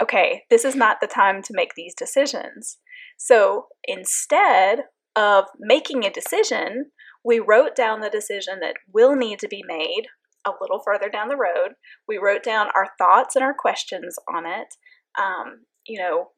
okay, 0.03 0.43
this 0.51 0.65
is 0.65 0.75
not 0.75 0.97
the 1.01 1.07
time 1.07 1.41
to 1.41 1.53
make 1.55 1.73
these 1.75 1.95
decisions. 1.95 2.77
So 3.17 3.65
instead 3.85 4.81
of 5.15 5.45
making 5.59 6.05
a 6.05 6.11
decision, 6.11 6.91
we 7.25 7.39
wrote 7.39 7.75
down 7.75 8.01
the 8.01 8.09
decision 8.11 8.59
that 8.59 8.75
will 8.93 9.15
need 9.15 9.39
to 9.39 9.47
be 9.47 9.63
made 9.67 10.03
a 10.45 10.51
little 10.61 10.79
further 10.85 11.09
down 11.09 11.27
the 11.27 11.35
road. 11.35 11.73
We 12.07 12.19
wrote 12.19 12.43
down 12.43 12.67
our 12.75 12.89
thoughts 12.99 13.35
and 13.35 13.43
our 13.43 13.55
questions 13.57 14.15
on 14.31 14.45
it. 14.45 14.75
Um, 15.19 15.65
you 15.89 15.99
know, 15.99 16.29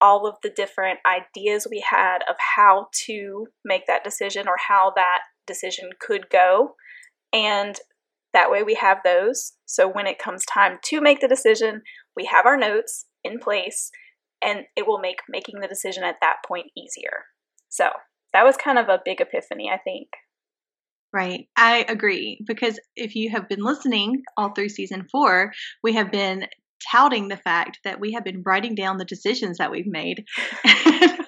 all 0.00 0.26
of 0.26 0.36
the 0.42 0.50
different 0.50 0.98
ideas 1.06 1.66
we 1.70 1.84
had 1.88 2.18
of 2.28 2.36
how 2.56 2.88
to 3.06 3.46
make 3.64 3.86
that 3.86 4.04
decision 4.04 4.48
or 4.48 4.56
how 4.68 4.92
that 4.96 5.20
decision 5.46 5.90
could 6.00 6.28
go. 6.30 6.74
And 7.32 7.76
that 8.32 8.50
way 8.50 8.62
we 8.62 8.74
have 8.74 8.98
those. 9.04 9.52
So 9.66 9.88
when 9.88 10.06
it 10.06 10.18
comes 10.18 10.44
time 10.44 10.78
to 10.84 11.00
make 11.00 11.20
the 11.20 11.28
decision, 11.28 11.82
we 12.16 12.24
have 12.26 12.46
our 12.46 12.56
notes 12.56 13.06
in 13.24 13.38
place 13.38 13.90
and 14.42 14.60
it 14.76 14.86
will 14.86 15.00
make 15.00 15.18
making 15.28 15.60
the 15.60 15.68
decision 15.68 16.02
at 16.02 16.16
that 16.20 16.36
point 16.46 16.66
easier. 16.76 17.24
So 17.68 17.90
that 18.32 18.44
was 18.44 18.56
kind 18.56 18.78
of 18.78 18.88
a 18.88 19.00
big 19.04 19.20
epiphany, 19.20 19.70
I 19.72 19.78
think. 19.78 20.08
Right. 21.12 21.48
I 21.56 21.84
agree. 21.88 22.40
Because 22.46 22.78
if 22.94 23.16
you 23.16 23.30
have 23.30 23.48
been 23.48 23.64
listening 23.64 24.22
all 24.36 24.50
through 24.50 24.68
season 24.68 25.06
four, 25.10 25.52
we 25.82 25.92
have 25.94 26.12
been 26.12 26.46
touting 26.90 27.28
the 27.28 27.36
fact 27.36 27.78
that 27.84 28.00
we 28.00 28.12
have 28.12 28.24
been 28.24 28.42
writing 28.44 28.74
down 28.74 28.98
the 28.98 29.04
decisions 29.04 29.58
that 29.58 29.70
we've 29.70 29.86
made. 29.86 30.24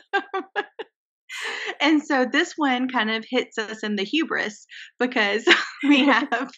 and 1.80 2.02
so 2.02 2.26
this 2.30 2.54
one 2.56 2.88
kind 2.88 3.10
of 3.10 3.24
hits 3.28 3.58
us 3.58 3.82
in 3.82 3.96
the 3.96 4.04
hubris 4.04 4.66
because 4.98 5.44
we 5.84 6.04
have 6.06 6.50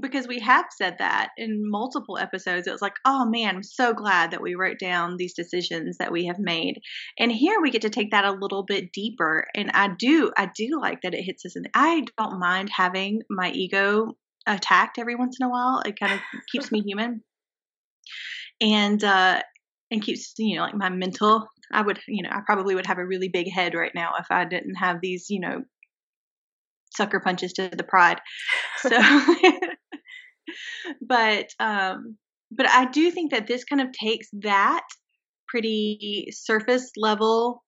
because 0.00 0.26
we 0.26 0.40
have 0.40 0.64
said 0.76 0.96
that 0.98 1.28
in 1.38 1.70
multiple 1.70 2.18
episodes. 2.18 2.66
It 2.66 2.72
was 2.72 2.82
like, 2.82 2.96
oh 3.04 3.26
man, 3.26 3.56
I'm 3.56 3.62
so 3.62 3.92
glad 3.92 4.32
that 4.32 4.42
we 4.42 4.56
wrote 4.56 4.80
down 4.80 5.16
these 5.16 5.34
decisions 5.34 5.98
that 5.98 6.10
we 6.10 6.26
have 6.26 6.38
made. 6.38 6.80
And 7.18 7.30
here 7.30 7.60
we 7.60 7.70
get 7.70 7.82
to 7.82 7.90
take 7.90 8.10
that 8.10 8.24
a 8.24 8.32
little 8.32 8.64
bit 8.64 8.92
deeper. 8.92 9.46
And 9.54 9.70
I 9.72 9.90
do, 9.96 10.32
I 10.36 10.50
do 10.52 10.80
like 10.80 11.02
that 11.02 11.14
it 11.14 11.22
hits 11.22 11.44
us 11.46 11.54
in. 11.54 11.66
I 11.74 12.04
don't 12.18 12.40
mind 12.40 12.70
having 12.74 13.22
my 13.30 13.50
ego 13.52 14.14
attacked 14.46 14.98
every 14.98 15.14
once 15.14 15.36
in 15.40 15.46
a 15.46 15.50
while. 15.50 15.80
It 15.86 15.98
kind 15.98 16.12
of 16.12 16.20
keeps 16.50 16.72
me 16.72 16.82
human. 16.84 17.22
And, 18.60 19.02
uh, 19.02 19.40
and 19.90 20.02
keeps, 20.02 20.32
you 20.38 20.56
know, 20.56 20.62
like 20.62 20.74
my 20.74 20.90
mental, 20.90 21.46
I 21.72 21.82
would, 21.82 22.00
you 22.08 22.22
know, 22.22 22.30
I 22.30 22.40
probably 22.46 22.74
would 22.74 22.86
have 22.86 22.98
a 22.98 23.06
really 23.06 23.28
big 23.28 23.50
head 23.50 23.74
right 23.74 23.92
now 23.94 24.12
if 24.18 24.26
I 24.30 24.44
didn't 24.44 24.76
have 24.76 25.00
these, 25.00 25.26
you 25.28 25.40
know, 25.40 25.62
sucker 26.94 27.20
punches 27.20 27.52
to 27.54 27.68
the 27.68 27.84
pride. 27.84 28.20
So, 28.78 28.90
but 31.06 31.48
um, 31.58 32.16
but 32.50 32.68
I 32.68 32.86
do 32.86 33.10
think 33.10 33.32
that 33.32 33.46
this 33.46 33.64
kind 33.64 33.80
of 33.80 33.92
takes 33.92 34.28
that 34.42 34.84
pretty 35.48 36.28
surface 36.30 36.90
level 36.96 37.62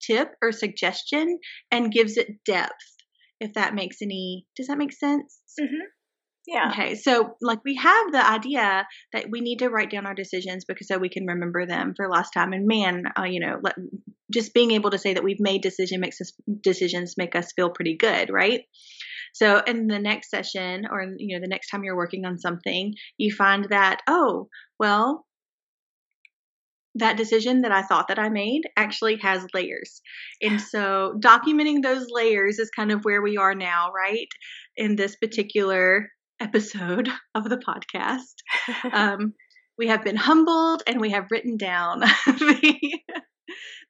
tip 0.00 0.28
or 0.42 0.52
suggestion 0.52 1.38
and 1.70 1.92
gives 1.92 2.16
it 2.16 2.28
depth. 2.44 2.72
If 3.40 3.54
that 3.54 3.74
makes 3.74 4.02
any, 4.02 4.46
does 4.56 4.66
that 4.66 4.78
make 4.78 4.92
sense? 4.92 5.40
Mm-hmm. 5.60 5.86
Yeah. 6.48 6.70
Okay. 6.72 6.94
So, 6.94 7.34
like, 7.42 7.58
we 7.62 7.74
have 7.74 8.10
the 8.10 8.26
idea 8.26 8.86
that 9.12 9.26
we 9.30 9.42
need 9.42 9.58
to 9.58 9.68
write 9.68 9.90
down 9.90 10.06
our 10.06 10.14
decisions 10.14 10.64
because 10.64 10.88
so 10.88 10.96
we 10.96 11.10
can 11.10 11.26
remember 11.26 11.66
them 11.66 11.92
for 11.94 12.08
last 12.08 12.30
time. 12.30 12.54
And 12.54 12.66
man, 12.66 13.02
uh, 13.18 13.24
you 13.24 13.38
know, 13.38 13.60
let, 13.62 13.74
just 14.32 14.54
being 14.54 14.70
able 14.70 14.88
to 14.90 14.96
say 14.98 15.12
that 15.12 15.22
we've 15.22 15.40
made 15.40 15.60
decision 15.60 16.00
makes 16.00 16.22
us 16.22 16.32
decisions 16.62 17.16
make 17.18 17.36
us 17.36 17.52
feel 17.54 17.68
pretty 17.68 17.98
good, 17.98 18.30
right? 18.30 18.62
So, 19.34 19.58
in 19.66 19.88
the 19.88 19.98
next 19.98 20.30
session, 20.30 20.86
or 20.90 21.02
you 21.18 21.36
know, 21.36 21.42
the 21.42 21.48
next 21.50 21.68
time 21.68 21.84
you're 21.84 21.94
working 21.98 22.24
on 22.24 22.38
something, 22.38 22.94
you 23.18 23.30
find 23.30 23.66
that 23.68 24.00
oh, 24.08 24.48
well, 24.78 25.26
that 26.94 27.18
decision 27.18 27.60
that 27.60 27.72
I 27.72 27.82
thought 27.82 28.08
that 28.08 28.18
I 28.18 28.30
made 28.30 28.62
actually 28.74 29.16
has 29.18 29.44
layers. 29.52 30.00
And 30.40 30.58
so 30.72 31.14
documenting 31.22 31.82
those 31.82 32.06
layers 32.08 32.58
is 32.58 32.70
kind 32.74 32.90
of 32.90 33.04
where 33.04 33.20
we 33.20 33.36
are 33.36 33.54
now, 33.54 33.92
right? 33.94 34.28
In 34.78 34.96
this 34.96 35.14
particular 35.16 36.08
episode 36.40 37.08
of 37.34 37.48
the 37.48 37.58
podcast. 37.58 38.34
Um, 38.92 39.34
we 39.78 39.86
have 39.88 40.04
been 40.04 40.16
humbled 40.16 40.82
and 40.86 41.00
we 41.00 41.10
have 41.10 41.30
written 41.30 41.56
down 41.56 42.00
the, 42.26 42.98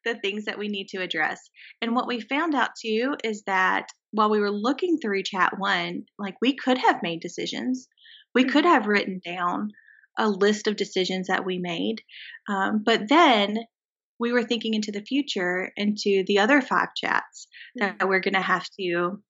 the 0.04 0.14
things 0.16 0.44
that 0.44 0.58
we 0.58 0.68
need 0.68 0.88
to 0.88 1.02
address. 1.02 1.40
And 1.80 1.94
what 1.96 2.06
we 2.06 2.20
found 2.20 2.54
out 2.54 2.70
too 2.80 3.16
is 3.24 3.42
that 3.46 3.86
while 4.10 4.30
we 4.30 4.40
were 4.40 4.50
looking 4.50 4.98
through 4.98 5.22
chat 5.24 5.58
one, 5.58 6.04
like 6.18 6.36
we 6.40 6.54
could 6.54 6.78
have 6.78 7.02
made 7.02 7.20
decisions, 7.20 7.88
we 8.34 8.44
could 8.44 8.64
mm-hmm. 8.64 8.74
have 8.74 8.86
written 8.86 9.20
down 9.24 9.70
a 10.18 10.28
list 10.28 10.66
of 10.66 10.76
decisions 10.76 11.28
that 11.28 11.46
we 11.46 11.58
made. 11.58 12.02
Um, 12.48 12.82
but 12.84 13.08
then 13.08 13.58
we 14.18 14.32
were 14.32 14.42
thinking 14.42 14.74
into 14.74 14.92
the 14.92 15.04
future, 15.04 15.72
into 15.76 16.24
the 16.26 16.40
other 16.40 16.60
five 16.60 16.88
chats 16.96 17.46
that 17.76 17.98
mm-hmm. 17.98 18.08
we're 18.08 18.20
going 18.20 18.34
to 18.34 18.40
have 18.40 18.66
to 18.78 19.22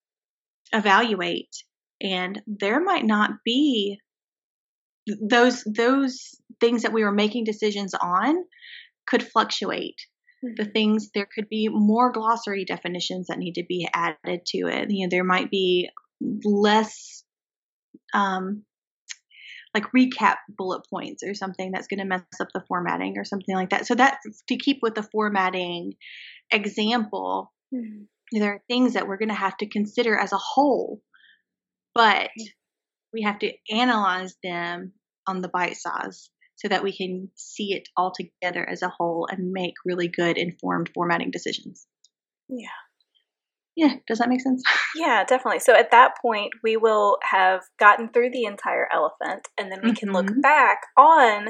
evaluate 0.73 1.55
and 2.01 2.41
there 2.47 2.81
might 2.81 3.05
not 3.05 3.31
be 3.45 3.99
those 5.21 5.65
those 5.65 6.35
things 6.61 6.83
that 6.83 6.93
we 6.93 7.03
were 7.03 7.13
making 7.13 7.45
decisions 7.45 7.95
on 7.95 8.37
could 9.07 9.23
fluctuate 9.23 9.97
mm-hmm. 10.45 10.55
the 10.57 10.69
things 10.71 11.11
there 11.15 11.29
could 11.33 11.49
be 11.49 11.69
more 11.69 12.13
glossary 12.13 12.65
definitions 12.65 13.27
that 13.29 13.39
need 13.39 13.55
to 13.55 13.65
be 13.69 13.89
added 13.95 14.45
to 14.47 14.67
it 14.69 14.91
you 14.91 15.07
know 15.07 15.11
there 15.11 15.25
might 15.25 15.51
be 15.51 15.89
less 16.45 17.25
um 18.15 18.65
like 19.75 19.85
recap 19.97 20.37
bullet 20.49 20.83
points 20.89 21.23
or 21.23 21.35
something 21.35 21.71
that's 21.71 21.87
going 21.87 21.99
to 21.99 22.05
mess 22.05 22.23
up 22.41 22.49
the 22.55 22.65
formatting 22.69 23.15
or 23.17 23.25
something 23.25 23.55
like 23.55 23.71
that 23.71 23.87
so 23.87 23.95
that 23.95 24.19
to 24.49 24.57
keep 24.57 24.79
with 24.83 24.95
the 24.95 25.03
formatting 25.03 25.93
example 26.51 27.53
mm-hmm. 27.75 28.03
there 28.33 28.55
are 28.55 28.63
things 28.69 28.95
that 28.95 29.07
we're 29.07 29.19
going 29.19 29.29
to 29.29 29.35
have 29.35 29.57
to 29.57 29.69
consider 29.69 30.17
as 30.17 30.33
a 30.33 30.39
whole 30.39 31.01
but 31.99 32.31
we 33.13 33.23
have 33.23 33.41
to 33.41 33.53
analyze 33.73 34.37
them 34.45 34.93
on 35.27 35.43
the 35.43 35.49
bite 35.49 35.77
size 35.77 36.31
so 36.55 36.69
that 36.69 36.85
we 36.85 36.97
can 36.97 37.29
see 37.35 37.73
it 37.73 37.89
all 37.97 38.13
together 38.13 38.65
as 38.69 38.83
a 38.83 38.89
whole 38.89 39.27
and 39.29 39.51
make 39.51 39.75
really 39.85 40.07
good 40.07 40.39
informed 40.39 40.91
formatting 40.95 41.33
decisions. 41.33 41.89
Yeah. 42.49 42.69
Yeah, 43.75 43.95
does 44.07 44.19
that 44.19 44.29
make 44.29 44.41
sense? 44.41 44.63
Yeah, 44.97 45.25
definitely. 45.25 45.59
So 45.59 45.75
at 45.75 45.91
that 45.91 46.13
point, 46.23 46.53
we 46.63 46.77
will 46.77 47.19
have 47.23 47.63
gotten 47.81 48.09
through 48.09 48.31
the 48.31 48.45
entire 48.45 48.89
elephant, 48.93 49.47
and 49.59 49.71
then 49.71 49.81
we 49.83 49.91
mm-hmm. 49.91 49.97
can 49.97 50.13
look 50.13 50.27
mm-hmm. 50.27 50.41
back 50.41 50.79
on 50.97 51.49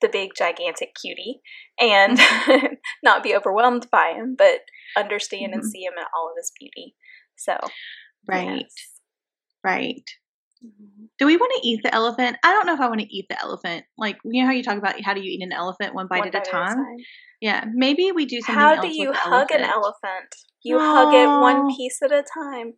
the 0.00 0.08
big, 0.08 0.30
gigantic 0.36 0.90
cutie 1.00 1.40
and 1.80 2.18
mm-hmm. 2.18 2.74
not 3.02 3.22
be 3.22 3.34
overwhelmed 3.34 3.88
by 3.90 4.12
him, 4.12 4.34
but 4.36 4.60
understand 4.96 5.52
mm-hmm. 5.52 5.60
and 5.60 5.64
see 5.64 5.82
him 5.82 5.94
in 5.96 6.04
all 6.16 6.28
of 6.28 6.36
his 6.36 6.52
beauty. 6.58 6.94
So, 7.36 7.56
right. 8.28 8.60
Yes. 8.60 8.93
Right. 9.64 10.04
Mm-hmm. 10.64 11.04
Do 11.18 11.26
we 11.26 11.36
want 11.36 11.52
to 11.56 11.68
eat 11.68 11.80
the 11.82 11.94
elephant? 11.94 12.36
I 12.44 12.52
don't 12.52 12.66
know 12.66 12.74
if 12.74 12.80
I 12.80 12.88
want 12.88 13.00
to 13.00 13.14
eat 13.14 13.26
the 13.28 13.40
elephant. 13.40 13.84
Like, 13.98 14.18
you 14.24 14.42
know 14.42 14.48
how 14.48 14.54
you 14.54 14.62
talk 14.62 14.78
about 14.78 15.00
how 15.02 15.14
do 15.14 15.20
you 15.20 15.30
eat 15.30 15.42
an 15.42 15.52
elephant 15.52 15.94
one 15.94 16.06
bite, 16.08 16.20
one 16.20 16.28
at, 16.28 16.32
bite 16.32 16.46
a 16.46 16.50
a 16.50 16.52
time? 16.52 16.84
Yeah, 17.40 17.64
maybe 17.72 18.12
we 18.12 18.24
do 18.26 18.40
something. 18.40 18.54
How 18.54 18.80
do 18.80 18.88
you 18.88 19.12
hug 19.12 19.50
elephant. 19.50 19.60
an 19.60 19.70
elephant? 19.70 20.34
You 20.62 20.76
Aww. 20.76 20.94
hug 20.94 21.14
it 21.14 21.40
one 21.40 21.76
piece 21.76 21.98
at 22.02 22.12
a 22.12 22.22
time. 22.22 22.74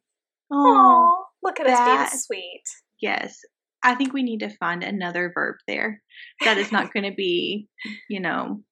Oh, 0.51 1.25
look 1.43 1.61
at 1.61 1.67
that, 1.67 2.13
us 2.13 2.27
being 2.27 2.41
sweet. 2.41 2.63
Yes, 3.01 3.39
I 3.83 3.95
think 3.95 4.13
we 4.13 4.23
need 4.23 4.41
to 4.41 4.51
find 4.57 4.83
another 4.83 5.31
verb 5.33 5.57
there. 5.67 6.03
That 6.45 6.59
is 6.59 6.73
not 6.73 6.93
going 6.93 7.05
to 7.05 7.15
be, 7.15 7.69
you 8.09 8.21
know, 8.21 8.63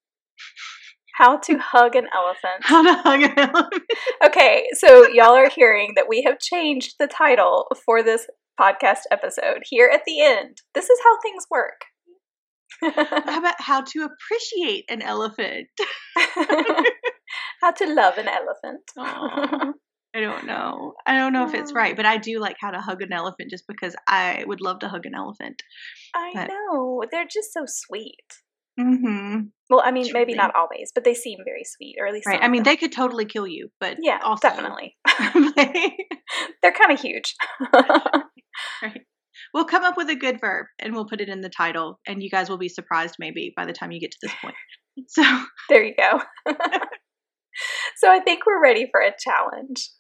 how 1.15 1.39
to 1.39 1.59
hug 1.59 1.95
an 1.95 2.07
elephant. 2.15 2.63
How 2.63 2.83
to 2.83 2.95
hug 3.03 3.23
an 3.23 3.39
elephant. 3.39 3.85
okay, 4.27 4.67
so 4.73 5.09
y'all 5.09 5.35
are 5.35 5.51
hearing 5.51 5.93
that 5.97 6.09
we 6.09 6.23
have 6.23 6.39
changed 6.39 6.97
the 6.99 7.07
title 7.07 7.67
for 7.85 8.03
this 8.03 8.27
podcast 8.61 9.01
episode 9.11 9.63
here 9.65 9.91
at 9.93 10.03
the 10.07 10.21
end. 10.21 10.59
This 10.75 10.91
is 10.91 10.99
how 11.05 11.19
things 11.21 11.47
work. 11.51 11.81
how 12.83 13.39
about 13.39 13.61
how 13.61 13.83
to 13.83 14.09
appreciate 14.09 14.85
an 14.89 15.03
elephant? 15.03 15.69
how 17.61 17.71
to 17.71 17.95
love 17.95 18.19
an 18.19 18.29
elephant. 18.29 18.83
I 20.17 20.21
don't 20.21 20.47
know. 20.47 20.95
I 21.07 21.17
don't 21.17 21.33
know 21.33 21.47
if 21.47 21.55
it's 21.55 21.73
right, 21.73 21.97
but 21.97 22.07
I 22.07 22.19
do 22.19 22.39
like 22.39 22.57
how 22.61 22.71
to 22.71 22.81
hug 22.81 23.03
an 23.03 23.13
elephant 23.13 23.51
just 23.51 23.65
because 23.67 23.97
I 24.09 24.45
would 24.47 24.61
love 24.61 24.81
to 24.81 24.89
hug 24.89 25.07
an 25.07 25.15
elephant. 25.15 25.63
I 26.15 26.31
but, 26.35 26.49
know. 26.49 27.03
They're 27.11 27.27
just 27.27 27.53
so 27.53 27.65
sweet. 27.67 28.23
Mm-hmm. 28.79 29.41
Well, 29.71 29.83
I 29.85 29.93
mean, 29.93 30.11
maybe 30.13 30.35
not 30.35 30.55
always, 30.55 30.91
but 30.95 31.05
they 31.05 31.15
seem 31.15 31.39
very 31.45 31.65
sweet, 31.65 31.97
or 31.99 32.07
at 32.07 32.13
least 32.13 32.27
right. 32.27 32.43
I 32.43 32.49
mean, 32.49 32.65
they 32.65 32.77
could 32.77 32.93
totally 32.93 33.25
kill 33.25 33.47
you, 33.47 33.69
but 33.81 33.99
yeah, 34.03 34.19
also, 34.23 34.49
definitely. 34.49 34.97
They're 36.63 36.73
kind 36.73 36.93
of 36.93 37.01
huge. 37.01 37.35
right. 38.83 39.03
We'll 39.53 39.65
come 39.65 39.85
up 39.85 39.97
with 39.97 40.11
a 40.11 40.17
good 40.17 40.41
verb 40.41 40.67
and 40.81 40.93
we'll 40.93 41.07
put 41.07 41.21
it 41.21 41.29
in 41.29 41.41
the 41.41 41.49
title, 41.49 42.01
and 42.07 42.23
you 42.23 42.31
guys 42.31 42.49
will 42.49 42.59
be 42.59 42.69
surprised 42.69 43.17
maybe 43.19 43.53
by 43.57 43.65
the 43.65 43.73
time 43.73 43.93
you 43.93 44.01
get 44.01 44.11
to 44.11 44.19
this 44.23 44.35
point. 44.41 44.55
So 45.09 45.23
there 45.69 45.85
you 45.85 45.95
go. 45.97 46.21
so 47.97 48.11
I 48.11 48.21
think 48.21 48.47
we're 48.47 48.63
ready 48.63 48.89
for 48.91 49.01
a 49.01 49.13
challenge. 49.19 49.91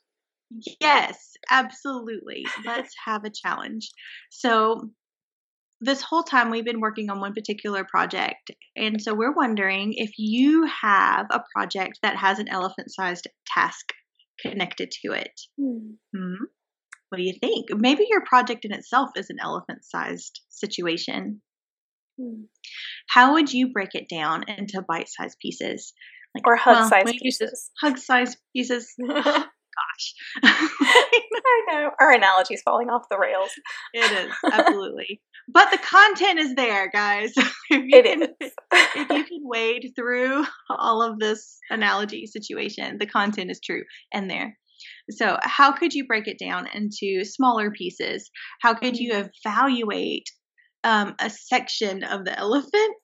Yes, 0.80 1.32
absolutely. 1.50 2.44
Let's 2.64 2.94
have 3.04 3.24
a 3.24 3.30
challenge. 3.30 3.90
So 4.30 4.90
this 5.84 6.02
whole 6.02 6.22
time 6.22 6.50
we've 6.50 6.64
been 6.64 6.80
working 6.80 7.10
on 7.10 7.20
one 7.20 7.34
particular 7.34 7.84
project. 7.84 8.50
And 8.76 9.00
so 9.00 9.14
we're 9.14 9.34
wondering 9.34 9.94
if 9.96 10.12
you 10.18 10.66
have 10.66 11.26
a 11.30 11.42
project 11.54 11.98
that 12.02 12.16
has 12.16 12.38
an 12.38 12.48
elephant 12.48 12.90
sized 12.90 13.28
task 13.46 13.92
connected 14.40 14.90
to 15.02 15.12
it. 15.12 15.40
Hmm. 15.58 15.94
Hmm? 16.14 16.44
What 17.08 17.18
do 17.18 17.24
you 17.24 17.34
think? 17.40 17.66
Maybe 17.70 18.06
your 18.08 18.24
project 18.24 18.64
in 18.64 18.72
itself 18.72 19.10
is 19.16 19.30
an 19.30 19.36
elephant 19.40 19.84
sized 19.84 20.40
situation. 20.48 21.42
Hmm. 22.20 22.44
How 23.08 23.34
would 23.34 23.52
you 23.52 23.72
break 23.72 23.90
it 23.94 24.08
down 24.08 24.44
into 24.48 24.82
bite 24.86 25.08
sized 25.08 25.38
pieces? 25.40 25.92
Like, 26.34 26.46
or 26.46 26.56
hug 26.56 26.88
sized 26.88 27.04
well, 27.04 27.14
pieces. 27.20 27.70
Hug 27.80 27.98
sized 27.98 28.38
pieces. 28.54 28.94
gosh. 29.74 30.14
I 30.44 31.62
know. 31.70 31.90
Our 32.00 32.12
analogy 32.12 32.54
is 32.54 32.62
falling 32.62 32.88
off 32.88 33.08
the 33.10 33.18
rails. 33.18 33.50
It 33.92 34.10
is, 34.10 34.32
absolutely. 34.52 35.20
but 35.48 35.70
the 35.70 35.78
content 35.78 36.38
is 36.38 36.54
there, 36.54 36.90
guys. 36.90 37.32
if 37.36 37.48
you 37.70 37.88
it 37.92 38.04
can, 38.04 38.22
is. 38.22 38.52
if 38.72 39.10
you 39.10 39.24
can 39.24 39.40
wade 39.42 39.92
through 39.96 40.44
all 40.70 41.02
of 41.02 41.18
this 41.18 41.58
analogy 41.70 42.26
situation, 42.26 42.98
the 42.98 43.06
content 43.06 43.50
is 43.50 43.60
true 43.60 43.84
and 44.12 44.30
there. 44.30 44.56
So, 45.10 45.38
how 45.42 45.72
could 45.72 45.94
you 45.94 46.06
break 46.06 46.28
it 46.28 46.38
down 46.38 46.66
into 46.72 47.24
smaller 47.24 47.70
pieces? 47.70 48.30
How 48.60 48.74
could 48.74 48.98
you 48.98 49.12
mm-hmm. 49.12 49.28
evaluate 49.44 50.28
um, 50.82 51.14
a 51.18 51.30
section 51.30 52.04
of 52.04 52.24
the 52.24 52.38
elephant? 52.38 52.96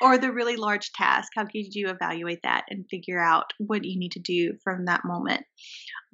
Or 0.00 0.18
the 0.18 0.32
really 0.32 0.56
large 0.56 0.92
task 0.92 1.28
how 1.34 1.44
could 1.44 1.74
you 1.74 1.88
evaluate 1.88 2.40
that 2.42 2.64
and 2.70 2.86
figure 2.90 3.20
out 3.20 3.52
what 3.58 3.84
you 3.84 3.98
need 3.98 4.12
to 4.12 4.20
do 4.20 4.52
from 4.64 4.84
that 4.86 5.02
moment 5.04 5.44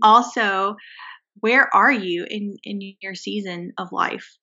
also 0.02 0.76
where 1.40 1.74
are 1.74 1.92
you 1.92 2.26
in 2.28 2.56
in 2.64 2.80
your 3.00 3.14
season 3.14 3.72
of 3.78 3.92
life? 3.92 4.36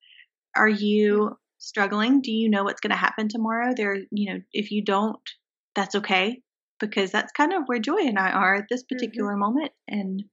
Are 0.55 0.69
you 0.69 1.37
struggling? 1.57 2.21
Do 2.21 2.31
you 2.31 2.49
know 2.49 2.63
what's 2.63 2.81
going 2.81 2.91
to 2.91 2.97
happen 2.97 3.27
tomorrow? 3.27 3.73
There, 3.75 3.97
you 4.11 4.33
know, 4.33 4.39
if 4.51 4.71
you 4.71 4.83
don't, 4.83 5.17
that's 5.75 5.95
okay 5.95 6.41
because 6.79 7.11
that's 7.11 7.31
kind 7.31 7.53
of 7.53 7.63
where 7.65 7.79
Joy 7.79 7.99
and 8.01 8.19
I 8.19 8.31
are 8.31 8.55
at 8.55 8.65
this 8.69 8.83
mm-hmm. 8.83 8.95
particular 8.95 9.31
mm-hmm. 9.31 9.39
moment. 9.39 9.71
And 9.87 10.23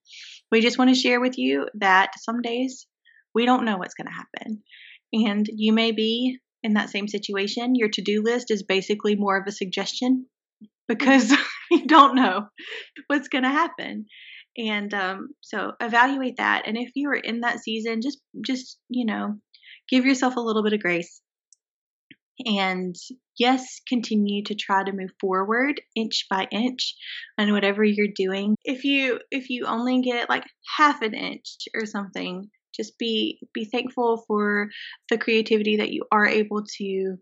we 0.51 0.61
just 0.61 0.79
want 0.79 0.91
to 0.91 1.01
share 1.01 1.21
with 1.21 1.39
you 1.39 1.69
that 1.75 2.11
some 2.19 2.43
days 2.43 2.87
we 3.35 3.47
don't 3.47 3.65
know 3.65 3.79
what's 3.79 3.95
going 3.95 4.09
to 4.09 4.13
happen. 4.13 4.63
And 5.13 5.47
you 5.53 5.73
may 5.73 5.93
be 5.93 6.39
in 6.63 6.75
that 6.75 6.91
same 6.91 7.09
situation. 7.09 7.75
Your 7.75 7.89
to 7.91 8.03
do 8.03 8.23
list 8.23 8.51
is 8.51 8.63
basically 8.63 9.17
more 9.17 9.37
of 9.39 9.47
a 9.47 9.53
suggestion 9.53 10.27
because 10.89 11.33
you 11.71 11.87
don't 11.87 12.15
know 12.15 12.49
what's 13.07 13.29
going 13.29 13.45
to 13.45 13.51
happen. 13.51 14.07
And 14.57 14.93
um, 14.93 15.29
so 15.41 15.73
evaluate 15.81 16.37
that. 16.39 16.67
And 16.67 16.77
if 16.77 16.91
you 16.95 17.09
are 17.11 17.15
in 17.15 17.41
that 17.41 17.61
season, 17.61 18.01
just 18.03 18.19
just 18.45 18.79
you 18.89 19.07
know, 19.07 19.37
give 19.89 20.05
yourself 20.05 20.37
a 20.37 20.41
little 20.41 20.63
bit 20.63 20.73
of 20.73 20.81
grace 20.81 21.21
and 22.47 22.95
yes 23.39 23.81
continue 23.89 24.43
to 24.45 24.55
try 24.55 24.83
to 24.83 24.93
move 24.93 25.11
forward 25.21 25.81
inch 25.95 26.27
by 26.31 26.47
inch 26.51 26.95
on 27.39 27.53
whatever 27.53 27.85
you're 27.85 28.09
doing 28.15 28.57
if 28.65 28.85
you 28.85 29.21
if 29.31 29.51
you 29.51 29.67
only 29.67 30.01
get 30.01 30.29
like 30.29 30.45
half 30.77 31.03
an 31.03 31.15
inch 31.15 31.69
or 31.75 31.87
something 31.87 32.49
just 32.75 32.99
be 32.99 33.41
be 33.55 33.65
thankful 33.65 34.25
for 34.27 34.69
the 35.09 35.19
creativity 35.19 35.79
that 35.79 35.91
you 35.91 36.05
are 36.13 36.27
able 36.27 36.65
to 36.79 37.17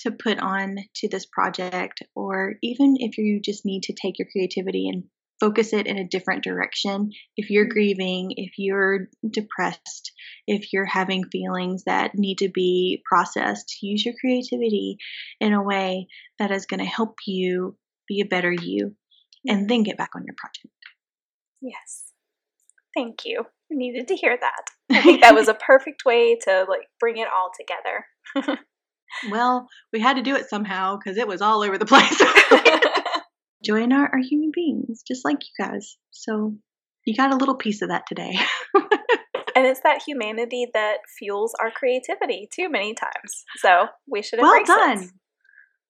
to 0.00 0.10
put 0.10 0.38
on 0.38 0.78
to 0.96 1.08
this 1.08 1.26
project 1.26 2.02
or 2.14 2.54
even 2.62 2.96
if 2.98 3.18
you 3.18 3.40
just 3.40 3.64
need 3.64 3.84
to 3.84 3.92
take 3.92 4.18
your 4.18 4.28
creativity 4.32 4.88
and 4.88 5.04
focus 5.42 5.72
it 5.72 5.88
in 5.88 5.98
a 5.98 6.06
different 6.06 6.44
direction. 6.44 7.10
If 7.36 7.50
you're 7.50 7.64
mm-hmm. 7.64 7.72
grieving, 7.72 8.32
if 8.36 8.52
you're 8.58 9.08
depressed, 9.28 10.12
if 10.46 10.72
you're 10.72 10.86
having 10.86 11.24
feelings 11.32 11.82
that 11.86 12.12
need 12.14 12.38
to 12.38 12.48
be 12.48 13.02
processed, 13.04 13.78
use 13.82 14.04
your 14.04 14.14
creativity 14.20 14.98
in 15.40 15.52
a 15.52 15.62
way 15.62 16.06
that 16.38 16.52
is 16.52 16.66
going 16.66 16.78
to 16.78 16.86
help 16.86 17.16
you 17.26 17.76
be 18.06 18.20
a 18.20 18.26
better 18.26 18.52
you 18.52 18.94
and 19.44 19.68
then 19.68 19.82
get 19.82 19.98
back 19.98 20.10
on 20.14 20.22
your 20.24 20.36
project. 20.38 20.72
Yes. 21.60 22.11
Thank 22.94 23.24
you. 23.24 23.40
I 23.40 23.74
needed 23.74 24.08
to 24.08 24.16
hear 24.16 24.36
that. 24.38 24.96
I 24.96 25.02
think 25.02 25.22
that 25.22 25.34
was 25.34 25.48
a 25.48 25.54
perfect 25.66 26.04
way 26.04 26.36
to 26.44 26.66
like 26.68 26.88
bring 27.00 27.16
it 27.16 27.28
all 27.34 27.50
together. 27.58 28.58
well, 29.30 29.66
we 29.92 30.00
had 30.00 30.16
to 30.16 30.22
do 30.22 30.36
it 30.36 30.48
somehow 30.48 30.96
because 30.96 31.16
it 31.16 31.28
was 31.28 31.40
all 31.40 31.62
over 31.62 31.78
the 31.78 31.86
place. 31.86 32.20
Joy 33.64 33.84
and 33.84 33.94
I 33.94 34.06
are 34.06 34.18
human 34.18 34.50
beings, 34.52 35.02
just 35.06 35.24
like 35.24 35.38
you 35.40 35.64
guys. 35.64 35.96
So 36.10 36.54
you 37.06 37.14
got 37.14 37.32
a 37.32 37.36
little 37.36 37.54
piece 37.54 37.80
of 37.82 37.88
that 37.88 38.04
today. 38.06 38.36
and 38.74 39.66
it's 39.66 39.80
that 39.84 40.02
humanity 40.06 40.66
that 40.74 40.98
fuels 41.18 41.54
our 41.60 41.70
creativity 41.70 42.48
too 42.52 42.68
many 42.68 42.94
times. 42.94 43.44
So 43.58 43.86
we 44.10 44.22
should 44.22 44.40
have 44.40 44.48
well 44.48 44.64
done. 44.64 45.02
It. 45.04 45.10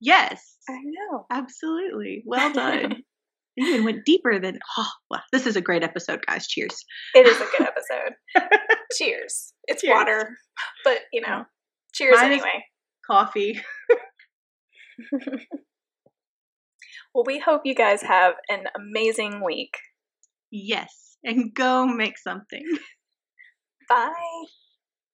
Yes, 0.00 0.56
I 0.68 0.78
know. 0.84 1.26
Absolutely, 1.30 2.22
well 2.26 2.52
done. 2.52 3.02
Even 3.56 3.84
went 3.84 4.04
deeper 4.04 4.38
than. 4.38 4.58
Oh, 4.78 4.88
well, 5.10 5.22
this 5.32 5.46
is 5.46 5.56
a 5.56 5.60
great 5.60 5.82
episode, 5.82 6.24
guys. 6.26 6.46
Cheers. 6.46 6.84
It 7.14 7.26
is 7.26 7.36
a 7.36 7.46
good 7.56 7.66
episode. 7.66 8.14
cheers. 8.96 9.52
It's 9.66 9.82
cheers. 9.82 9.94
water, 9.94 10.36
but 10.84 10.98
you 11.12 11.20
know, 11.20 11.44
cheers 11.92 12.16
Mine 12.16 12.32
anyway. 12.32 12.64
Coffee. 13.06 13.60
Well, 17.14 17.24
we 17.26 17.38
hope 17.38 17.62
you 17.64 17.74
guys 17.74 18.00
have 18.02 18.34
an 18.48 18.64
amazing 18.74 19.44
week. 19.44 19.76
Yes, 20.50 21.18
and 21.22 21.52
go 21.52 21.86
make 21.86 22.16
something. 22.16 22.64
Bye. 23.88 24.12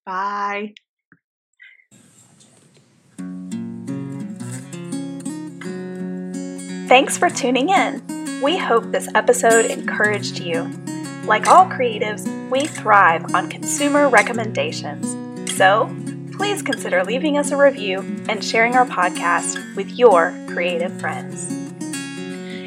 Bye. 0.06 0.74
Thanks 6.88 7.18
for 7.18 7.28
tuning 7.28 7.70
in. 7.70 8.17
We 8.42 8.56
hope 8.56 8.92
this 8.92 9.08
episode 9.16 9.64
encouraged 9.64 10.38
you. 10.38 10.70
Like 11.24 11.48
all 11.48 11.66
creatives, 11.66 12.24
we 12.50 12.66
thrive 12.66 13.34
on 13.34 13.50
consumer 13.50 14.08
recommendations. 14.08 15.16
So, 15.56 15.94
please 16.36 16.62
consider 16.62 17.02
leaving 17.02 17.36
us 17.36 17.50
a 17.50 17.56
review 17.56 17.98
and 18.28 18.44
sharing 18.44 18.76
our 18.76 18.86
podcast 18.86 19.74
with 19.74 19.90
your 19.98 20.32
creative 20.46 21.00
friends. 21.00 21.48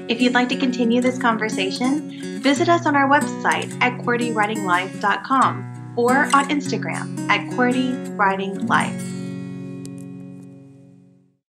If 0.09 0.19
you'd 0.19 0.33
like 0.33 0.49
to 0.49 0.57
continue 0.57 0.99
this 0.99 1.17
conversation, 1.17 2.41
visit 2.41 2.67
us 2.67 2.85
on 2.85 2.97
our 2.97 3.07
website 3.09 3.71
at 3.81 3.97
QWERTYWritingLife.com 4.01 5.93
or 5.95 6.11
on 6.35 6.49
Instagram 6.49 7.29
at 7.29 7.49
QWERTYWritingLife. 7.51 9.20